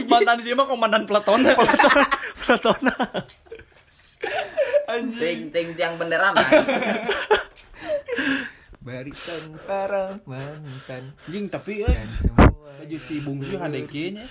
Mantan 0.06 0.38
sih 0.42 0.54
mah 0.54 0.66
komandan 0.66 1.04
peleton. 1.06 1.44
Pratona 2.40 2.96
ting 4.98 5.48
ting 5.54 5.68
tiang 5.78 5.94
benderan 5.96 6.34
Barisan 8.80 9.60
para 9.68 10.16
mantan. 10.24 11.12
Anjing 11.28 11.52
tapi 11.52 11.84
eh 11.84 11.92
semua. 12.16 12.48
baju 12.80 12.96
si 12.96 13.20
bungsu 13.20 13.60
hadeke 13.60 14.16
nya. 14.16 14.24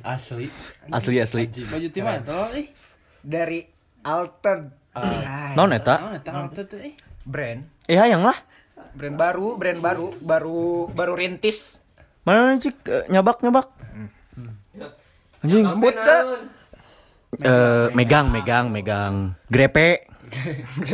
Asli. 0.00 0.48
asli 0.88 1.20
asli. 1.20 1.44
Baju 1.68 1.88
tim 1.92 2.00
mana 2.08 2.24
tolong 2.24 2.56
eh? 2.56 2.72
Dari 3.20 3.60
Altered 4.00 4.72
Ay, 4.96 5.52
non 5.52 5.76
eta? 5.76 6.00
Nah, 6.00 6.20
tahu 6.24 6.56
tuh 6.56 6.64
tuh 6.72 6.80
eh? 6.80 6.96
Brand. 7.28 7.68
Eh 7.84 8.00
hayang 8.00 8.24
lah. 8.24 8.40
Brand 8.96 9.20
baru 9.20 9.60
brand 9.60 9.84
baru 9.84 10.16
baru 10.24 10.88
baru 10.88 11.12
rintis 11.12 11.76
mana 12.22 12.54
sih 12.58 12.70
eh, 12.70 13.04
nyabak 13.10 13.42
nyabak. 13.42 13.66
Anjing 15.42 15.66
Lembut 15.66 15.96
Eh, 17.32 17.88
megang 17.96 18.28
megang 18.28 18.68
megang. 18.68 19.32
Grepe. 19.48 20.04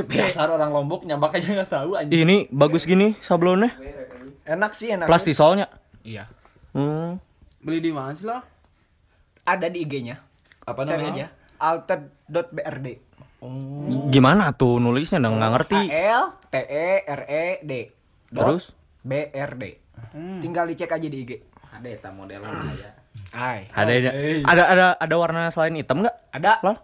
Dasar 0.06 0.46
orang 0.54 0.70
Lombok 0.70 1.02
nyambak 1.02 1.34
aja 1.34 1.50
nggak 1.50 1.70
tahu 1.70 1.98
anjing. 1.98 2.14
ini 2.14 2.36
bagus 2.54 2.86
gini 2.86 3.18
sablonnya. 3.18 3.74
Enak 4.46 4.72
sih 4.78 4.94
enak. 4.94 5.10
Plastisolnya. 5.10 5.66
Iya. 6.06 6.30
Hmm. 6.72 7.18
beli 7.58 7.82
di 7.82 7.90
mana 7.90 8.14
sih 8.14 8.22
lo 8.22 8.38
ada 9.42 9.66
di 9.66 9.82
IG-nya. 9.82 10.14
Apa 10.62 10.86
namanya? 10.86 11.10
aja. 11.10 11.26
Altered.brd 11.58 12.86
gimana 14.10 14.50
tuh 14.54 14.78
nulisnya? 14.78 15.18
Nggak 15.22 15.32
nggak 15.34 15.52
ngerti. 15.58 15.80
A 15.90 16.02
L 16.22 16.26
T 16.50 16.54
E 16.58 16.90
R 17.02 17.22
E 17.26 17.46
D. 17.66 17.72
Terus? 18.30 18.64
B 19.02 19.12
R 19.34 19.52
D 19.58 19.64
tinggal 20.42 20.64
dicek 20.66 20.90
aja 20.90 21.08
di 21.08 21.18
IG 21.24 21.32
ada 21.68 21.88
eta 21.88 22.10
ya. 22.10 22.90
Ay 23.34 23.68
ada 23.76 23.92
ada 23.92 24.10
ada 24.46 24.62
ada 24.64 24.86
ada 24.96 25.14
warna 25.20 25.42
selain 25.52 25.76
hitam 25.76 26.00
nggak? 26.00 26.16
Ada. 26.32 26.52
Lol. 26.64 26.76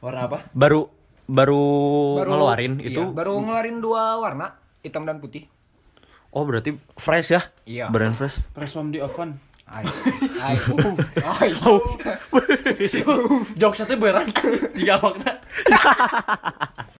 Warna 0.00 0.20
apa? 0.28 0.38
baru 0.56 0.88
baru, 1.30 1.62
ngeluarin 2.26 2.82
iya, 2.82 2.90
itu. 2.90 3.02
baru 3.14 3.38
ngeluarin 3.38 3.78
dua 3.78 4.18
warna 4.18 4.58
hitam 4.82 5.06
dan 5.06 5.22
putih. 5.22 5.46
Oh 6.34 6.42
berarti 6.46 6.74
fresh 6.98 7.34
ya? 7.34 7.42
Iya. 7.66 7.86
brand 7.90 8.14
fresh. 8.14 8.50
Presom 8.50 8.90
di 8.90 8.98
oven. 8.98 9.38
Ay 9.70 9.86
Ay 10.42 10.58
Ay 11.22 11.50
Jokesnya 13.54 13.86
teh 13.86 13.98
berat. 13.98 14.26
Jika 14.74 14.98
awakna. 14.98 15.32